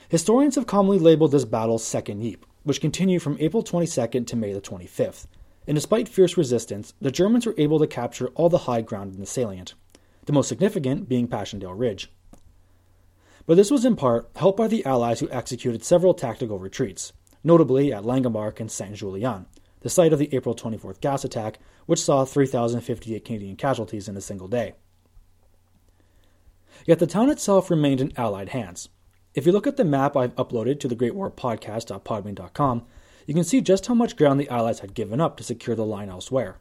Historians 0.10 0.56
have 0.56 0.68
commonly 0.68 1.00
labeled 1.00 1.32
this 1.32 1.46
battle 1.46 1.80
Second 1.80 2.24
Ypres, 2.24 2.50
which 2.64 2.82
continued 2.82 3.22
from 3.22 3.38
April 3.40 3.64
22nd 3.64 4.28
to 4.28 4.36
May 4.36 4.54
the 4.54 4.62
25th, 4.62 5.26
and 5.68 5.76
despite 5.76 6.08
fierce 6.08 6.38
resistance, 6.38 6.94
the 7.02 7.12
Germans 7.12 7.46
were 7.46 7.56
able 7.58 7.80
to 7.80 7.88
capture 7.88 8.28
all 8.30 8.50
the 8.50 8.60
high 8.60 8.82
ground 8.82 9.14
in 9.14 9.20
the 9.20 9.26
salient, 9.26 9.74
the 10.26 10.34
most 10.34 10.48
significant 10.48 11.10
being 11.10 11.28
Passchendaele 11.28 11.74
Ridge 11.74 12.10
but 13.46 13.58
this 13.58 13.72
was 13.72 13.86
in 13.86 13.96
part 13.96 14.30
helped 14.36 14.58
by 14.58 14.68
the 14.68 14.86
Allies 14.86 15.20
who 15.20 15.30
executed 15.30 15.84
several 15.84 16.14
tactical 16.14 16.60
retreats, 16.60 17.14
notably 17.44 17.94
at 17.94 18.04
Langemarck 18.04 18.60
and 18.60 18.72
Saint 18.72 18.96
Julien, 18.96 19.46
the 19.82 19.90
site 19.90 20.14
of 20.14 20.20
the 20.20 20.34
April 20.34 20.56
24th 20.56 21.00
gas 21.00 21.24
attack, 21.24 21.60
which 21.86 22.02
saw 22.02 22.26
3,058 22.26 23.24
Canadian 23.24 23.56
casualties 23.56 24.08
in 24.08 24.18
a 24.18 24.22
single 24.22 24.48
day. 24.48 24.74
Yet 26.86 27.00
the 27.00 27.08
town 27.08 27.30
itself 27.30 27.70
remained 27.70 28.02
in 28.02 28.14
Allied 28.18 28.50
hands. 28.50 28.90
If 29.36 29.46
you 29.46 29.52
look 29.52 29.68
at 29.68 29.76
the 29.76 29.84
map 29.84 30.16
I've 30.16 30.34
uploaded 30.36 30.80
to 30.80 30.88
the 30.88 30.96
Great 30.96 31.14
War 31.14 31.30
Podcast.podbean.com, 31.30 32.86
you 33.26 33.34
can 33.34 33.44
see 33.44 33.60
just 33.60 33.86
how 33.86 33.94
much 33.94 34.16
ground 34.16 34.40
the 34.40 34.48
Allies 34.48 34.80
had 34.80 34.94
given 34.94 35.20
up 35.20 35.36
to 35.36 35.44
secure 35.44 35.76
the 35.76 35.86
line 35.86 36.10
elsewhere. 36.10 36.56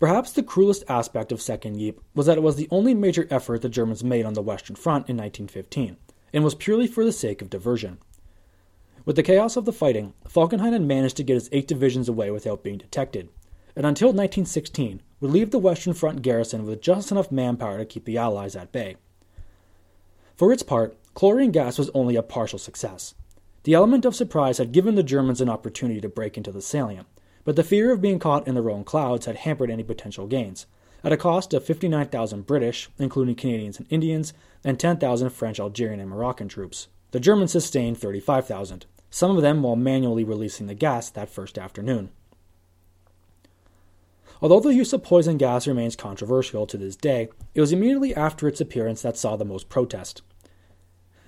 Perhaps 0.00 0.32
the 0.32 0.42
cruelest 0.42 0.82
aspect 0.88 1.30
of 1.30 1.40
Second 1.40 1.80
Ypres 1.80 2.02
was 2.12 2.26
that 2.26 2.38
it 2.38 2.42
was 2.42 2.56
the 2.56 2.66
only 2.72 2.92
major 2.92 3.28
effort 3.30 3.62
the 3.62 3.68
Germans 3.68 4.02
made 4.02 4.26
on 4.26 4.34
the 4.34 4.42
Western 4.42 4.74
Front 4.74 5.08
in 5.08 5.16
1915, 5.16 5.96
and 6.32 6.42
was 6.42 6.56
purely 6.56 6.88
for 6.88 7.04
the 7.04 7.12
sake 7.12 7.40
of 7.40 7.48
diversion. 7.48 7.98
With 9.04 9.14
the 9.14 9.22
chaos 9.22 9.56
of 9.56 9.64
the 9.64 9.72
fighting, 9.72 10.14
Falkenhayn 10.28 10.72
had 10.72 10.82
managed 10.82 11.16
to 11.18 11.22
get 11.22 11.34
his 11.34 11.48
eight 11.52 11.68
divisions 11.68 12.08
away 12.08 12.32
without 12.32 12.64
being 12.64 12.78
detected, 12.78 13.28
and 13.76 13.86
until 13.86 14.08
1916 14.08 15.00
would 15.20 15.30
leave 15.30 15.52
the 15.52 15.60
Western 15.60 15.94
Front 15.94 16.22
garrison 16.22 16.66
with 16.66 16.82
just 16.82 17.12
enough 17.12 17.30
manpower 17.30 17.78
to 17.78 17.84
keep 17.84 18.06
the 18.06 18.18
Allies 18.18 18.56
at 18.56 18.72
bay. 18.72 18.96
For 20.34 20.52
its 20.52 20.64
part, 20.64 20.96
chlorine 21.14 21.50
gas 21.50 21.78
was 21.78 21.90
only 21.94 22.16
a 22.16 22.22
partial 22.22 22.58
success. 22.58 23.14
The 23.64 23.74
element 23.74 24.04
of 24.04 24.16
surprise 24.16 24.58
had 24.58 24.72
given 24.72 24.96
the 24.96 25.02
Germans 25.02 25.40
an 25.40 25.48
opportunity 25.48 26.00
to 26.00 26.08
break 26.08 26.36
into 26.36 26.50
the 26.50 26.62
salient, 26.62 27.06
but 27.44 27.56
the 27.56 27.64
fear 27.64 27.92
of 27.92 28.00
being 28.00 28.18
caught 28.18 28.46
in 28.46 28.54
their 28.54 28.70
own 28.70 28.84
clouds 28.84 29.26
had 29.26 29.36
hampered 29.36 29.70
any 29.70 29.82
potential 29.82 30.26
gains, 30.26 30.66
at 31.04 31.12
a 31.12 31.16
cost 31.16 31.52
of 31.52 31.64
59,000 31.64 32.46
British, 32.46 32.88
including 32.98 33.34
Canadians 33.34 33.78
and 33.78 33.86
Indians, 33.90 34.32
and 34.64 34.78
10,000 34.78 35.30
French, 35.30 35.58
Algerian, 35.58 36.00
and 36.00 36.10
Moroccan 36.10 36.48
troops. 36.48 36.88
The 37.10 37.20
Germans 37.20 37.52
sustained 37.52 37.98
35,000, 37.98 38.86
some 39.10 39.36
of 39.36 39.42
them 39.42 39.62
while 39.62 39.76
manually 39.76 40.24
releasing 40.24 40.66
the 40.66 40.74
gas 40.74 41.10
that 41.10 41.28
first 41.28 41.58
afternoon. 41.58 42.10
Although 44.40 44.60
the 44.60 44.74
use 44.74 44.92
of 44.92 45.04
poison 45.04 45.36
gas 45.36 45.68
remains 45.68 45.94
controversial 45.94 46.66
to 46.66 46.76
this 46.76 46.96
day, 46.96 47.28
it 47.54 47.60
was 47.60 47.72
immediately 47.72 48.14
after 48.14 48.48
its 48.48 48.60
appearance 48.60 49.02
that 49.02 49.16
saw 49.16 49.36
the 49.36 49.44
most 49.44 49.68
protest. 49.68 50.22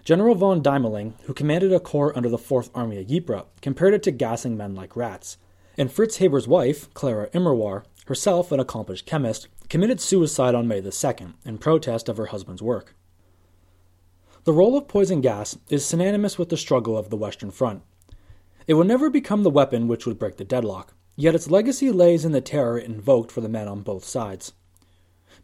General 0.04 0.34
von 0.34 0.62
Deimling, 0.62 1.14
who 1.22 1.32
commanded 1.32 1.72
a 1.72 1.80
corps 1.80 2.14
under 2.14 2.28
the 2.28 2.36
Fourth 2.36 2.70
Army 2.74 2.98
at 2.98 3.10
Ypres, 3.10 3.44
compared 3.62 3.94
it 3.94 4.02
to 4.02 4.10
gassing 4.10 4.54
men 4.54 4.74
like 4.74 4.96
rats. 4.96 5.38
And 5.78 5.90
Fritz 5.90 6.18
Haber's 6.18 6.46
wife, 6.46 6.92
Clara 6.92 7.30
Immerwahr, 7.30 7.84
herself 8.04 8.52
an 8.52 8.60
accomplished 8.60 9.06
chemist, 9.06 9.48
committed 9.70 10.02
suicide 10.02 10.54
on 10.54 10.68
May 10.68 10.80
the 10.80 10.90
2nd 10.90 11.32
in 11.46 11.56
protest 11.56 12.10
of 12.10 12.18
her 12.18 12.26
husband's 12.26 12.60
work. 12.60 12.94
The 14.44 14.52
role 14.52 14.76
of 14.76 14.88
poison 14.88 15.22
gas 15.22 15.56
is 15.70 15.86
synonymous 15.86 16.36
with 16.36 16.50
the 16.50 16.58
struggle 16.58 16.98
of 16.98 17.08
the 17.08 17.16
Western 17.16 17.50
Front. 17.50 17.82
It 18.66 18.74
would 18.74 18.86
never 18.86 19.08
become 19.08 19.42
the 19.42 19.48
weapon 19.48 19.88
which 19.88 20.04
would 20.04 20.18
break 20.18 20.36
the 20.36 20.44
deadlock, 20.44 20.92
yet 21.16 21.34
its 21.34 21.50
legacy 21.50 21.90
lays 21.90 22.26
in 22.26 22.32
the 22.32 22.42
terror 22.42 22.78
it 22.78 22.84
invoked 22.84 23.32
for 23.32 23.40
the 23.40 23.48
men 23.48 23.68
on 23.68 23.80
both 23.80 24.04
sides. 24.04 24.52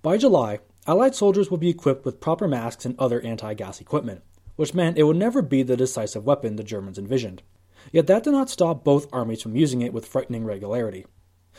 By 0.03 0.19
July, 0.19 0.59
Allied 0.87 1.15
soldiers 1.15 1.51
would 1.51 1.61
be 1.61 1.71
equipped 1.71 2.05
with 2.05 2.21
proper 2.21 2.47
masks 2.47 2.85
and 2.85 2.95
other 2.99 3.23
anti 3.23 3.55
gas 3.55 3.81
equipment 3.81 4.23
which 4.61 4.75
meant 4.75 4.99
it 4.99 5.05
would 5.05 5.17
never 5.17 5.41
be 5.41 5.63
the 5.63 5.75
decisive 5.75 6.27
weapon 6.27 6.57
the 6.57 6.63
Germans 6.63 6.99
envisioned. 6.99 7.43
Yet 7.93 8.07
that 8.09 8.25
did 8.25 8.33
not 8.33 8.51
stop 8.51 8.85
both 8.85 9.09
armies 9.11 9.41
from 9.41 9.57
using 9.57 9.81
it 9.81 9.95
with 9.95 10.05
frightening 10.05 10.45
regularity. 10.45 11.07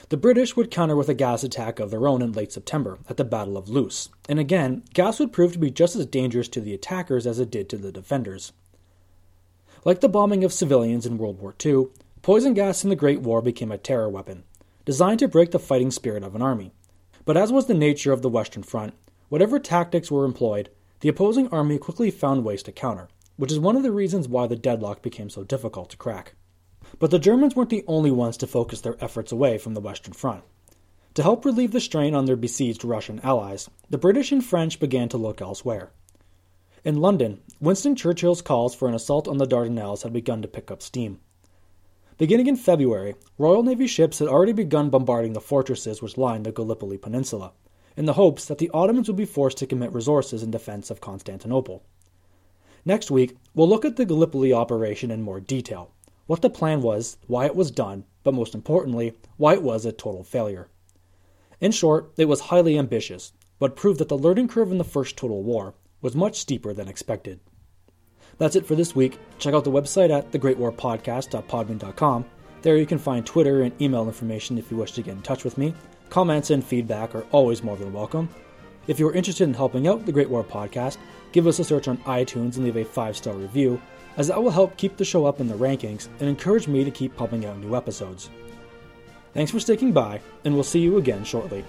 The 0.09 0.17
British 0.17 0.55
would 0.55 0.69
counter 0.69 0.95
with 0.95 1.09
a 1.09 1.15
gas 1.15 1.43
attack 1.43 1.79
of 1.79 1.89
their 1.89 2.07
own 2.07 2.21
in 2.21 2.31
late 2.31 2.51
September 2.51 2.99
at 3.09 3.17
the 3.17 3.23
Battle 3.23 3.57
of 3.57 3.69
Loos, 3.69 4.09
and 4.29 4.37
again, 4.37 4.83
gas 4.93 5.19
would 5.19 5.33
prove 5.33 5.53
to 5.53 5.57
be 5.57 5.71
just 5.71 5.95
as 5.95 6.05
dangerous 6.05 6.47
to 6.49 6.61
the 6.61 6.75
attackers 6.75 7.25
as 7.25 7.39
it 7.39 7.49
did 7.49 7.69
to 7.69 7.77
the 7.77 7.91
defenders. 7.91 8.53
Like 9.83 10.01
the 10.01 10.07
bombing 10.07 10.43
of 10.43 10.53
civilians 10.53 11.07
in 11.07 11.17
World 11.17 11.39
War 11.39 11.55
II, 11.65 11.87
poison 12.21 12.53
gas 12.53 12.83
in 12.83 12.91
the 12.91 12.95
Great 12.95 13.21
War 13.21 13.41
became 13.41 13.71
a 13.71 13.79
terror 13.79 14.09
weapon, 14.09 14.43
designed 14.85 15.17
to 15.21 15.27
break 15.27 15.49
the 15.49 15.57
fighting 15.57 15.89
spirit 15.89 16.21
of 16.21 16.35
an 16.35 16.43
army. 16.43 16.71
But 17.25 17.35
as 17.35 17.51
was 17.51 17.65
the 17.65 17.73
nature 17.73 18.11
of 18.11 18.21
the 18.21 18.29
Western 18.29 18.61
Front, 18.61 18.93
whatever 19.29 19.57
tactics 19.57 20.11
were 20.11 20.23
employed, 20.23 20.69
the 21.01 21.09
opposing 21.09 21.47
army 21.49 21.77
quickly 21.77 22.09
found 22.09 22.45
ways 22.45 22.63
to 22.63 22.71
counter, 22.71 23.09
which 23.35 23.51
is 23.51 23.59
one 23.59 23.75
of 23.75 23.83
the 23.83 23.91
reasons 23.91 24.27
why 24.27 24.47
the 24.47 24.55
deadlock 24.55 25.01
became 25.01 25.29
so 25.29 25.43
difficult 25.43 25.89
to 25.89 25.97
crack. 25.97 26.35
But 26.99 27.11
the 27.11 27.19
Germans 27.19 27.55
weren't 27.55 27.69
the 27.69 27.83
only 27.87 28.11
ones 28.11 28.37
to 28.37 28.47
focus 28.47 28.81
their 28.81 29.03
efforts 29.03 29.31
away 29.31 29.57
from 29.57 29.73
the 29.73 29.81
Western 29.81 30.13
Front. 30.13 30.43
To 31.15 31.23
help 31.23 31.43
relieve 31.43 31.71
the 31.71 31.79
strain 31.79 32.15
on 32.15 32.25
their 32.25 32.35
besieged 32.35 32.85
Russian 32.85 33.19
allies, 33.21 33.69
the 33.89 33.97
British 33.97 34.31
and 34.31 34.45
French 34.45 34.79
began 34.79 35.09
to 35.09 35.17
look 35.17 35.41
elsewhere. 35.41 35.91
In 36.83 37.01
London, 37.01 37.41
Winston 37.59 37.95
Churchill's 37.95 38.41
calls 38.41 38.73
for 38.73 38.87
an 38.87 38.95
assault 38.95 39.27
on 39.27 39.37
the 39.37 39.45
Dardanelles 39.45 40.03
had 40.03 40.13
begun 40.13 40.41
to 40.41 40.47
pick 40.47 40.71
up 40.71 40.81
steam. 40.81 41.19
Beginning 42.17 42.47
in 42.47 42.55
February, 42.55 43.15
Royal 43.37 43.63
Navy 43.63 43.87
ships 43.87 44.19
had 44.19 44.27
already 44.27 44.53
begun 44.53 44.89
bombarding 44.89 45.33
the 45.33 45.41
fortresses 45.41 46.01
which 46.01 46.17
lined 46.17 46.45
the 46.45 46.51
Gallipoli 46.51 46.97
Peninsula, 46.97 47.53
in 47.97 48.05
the 48.05 48.13
hopes 48.13 48.45
that 48.45 48.57
the 48.57 48.69
Ottomans 48.73 49.07
would 49.07 49.17
be 49.17 49.25
forced 49.25 49.57
to 49.59 49.67
commit 49.67 49.93
resources 49.93 50.43
in 50.43 50.51
defense 50.51 50.89
of 50.89 51.01
Constantinople. 51.01 51.83
Next 52.85 53.11
week, 53.11 53.37
we'll 53.53 53.69
look 53.69 53.85
at 53.85 53.95
the 53.95 54.05
Gallipoli 54.05 54.53
operation 54.53 55.11
in 55.11 55.21
more 55.21 55.39
detail 55.39 55.91
what 56.27 56.41
the 56.41 56.49
plan 56.49 56.81
was, 56.81 57.17
why 57.27 57.45
it 57.45 57.55
was 57.55 57.71
done, 57.71 58.05
but 58.23 58.33
most 58.33 58.55
importantly, 58.55 59.13
why 59.35 59.53
it 59.53 59.61
was 59.61 59.85
a 59.85 59.91
total 59.91 60.23
failure. 60.23 60.69
In 61.59 61.71
short, 61.71 62.13
it 62.15 62.25
was 62.25 62.39
highly 62.39 62.77
ambitious, 62.77 63.33
but 63.59 63.75
proved 63.75 63.99
that 63.99 64.07
the 64.07 64.17
learning 64.17 64.47
curve 64.47 64.71
in 64.71 64.77
the 64.77 64.85
First 64.85 65.17
Total 65.17 65.43
War 65.43 65.73
was 66.01 66.15
much 66.15 66.39
steeper 66.39 66.73
than 66.73 66.87
expected. 66.87 67.41
That's 68.37 68.55
it 68.55 68.65
for 68.65 68.75
this 68.75 68.95
week. 68.95 69.19
Check 69.39 69.53
out 69.53 69.65
the 69.65 69.71
website 69.71 70.09
at 70.09 70.31
thegreatwarpodcast.podbean.com. 70.31 72.25
There 72.61 72.77
you 72.77 72.85
can 72.85 72.97
find 72.97 73.25
Twitter 73.25 73.61
and 73.63 73.81
email 73.81 74.07
information 74.07 74.57
if 74.57 74.71
you 74.71 74.77
wish 74.77 74.93
to 74.93 75.01
get 75.01 75.15
in 75.15 75.21
touch 75.21 75.43
with 75.43 75.57
me. 75.57 75.73
Comments 76.11 76.49
and 76.49 76.61
feedback 76.61 77.15
are 77.15 77.25
always 77.31 77.63
more 77.63 77.77
than 77.77 77.93
welcome. 77.93 78.27
If 78.85 78.99
you 78.99 79.07
are 79.07 79.13
interested 79.13 79.45
in 79.45 79.53
helping 79.53 79.87
out 79.87 80.05
the 80.05 80.11
Great 80.11 80.29
War 80.29 80.43
Podcast, 80.43 80.97
give 81.31 81.47
us 81.47 81.59
a 81.59 81.63
search 81.63 81.87
on 81.87 81.99
iTunes 81.99 82.57
and 82.57 82.65
leave 82.65 82.75
a 82.75 82.83
five 82.83 83.15
star 83.15 83.33
review, 83.33 83.81
as 84.17 84.27
that 84.27 84.43
will 84.43 84.51
help 84.51 84.75
keep 84.75 84.97
the 84.97 85.05
show 85.05 85.25
up 85.25 85.39
in 85.39 85.47
the 85.47 85.55
rankings 85.55 86.09
and 86.19 86.27
encourage 86.27 86.67
me 86.67 86.83
to 86.83 86.91
keep 86.91 87.15
pumping 87.15 87.45
out 87.45 87.59
new 87.59 87.77
episodes. 87.77 88.29
Thanks 89.33 89.51
for 89.51 89.61
sticking 89.61 89.93
by, 89.93 90.19
and 90.43 90.53
we'll 90.53 90.65
see 90.65 90.81
you 90.81 90.97
again 90.97 91.23
shortly. 91.23 91.63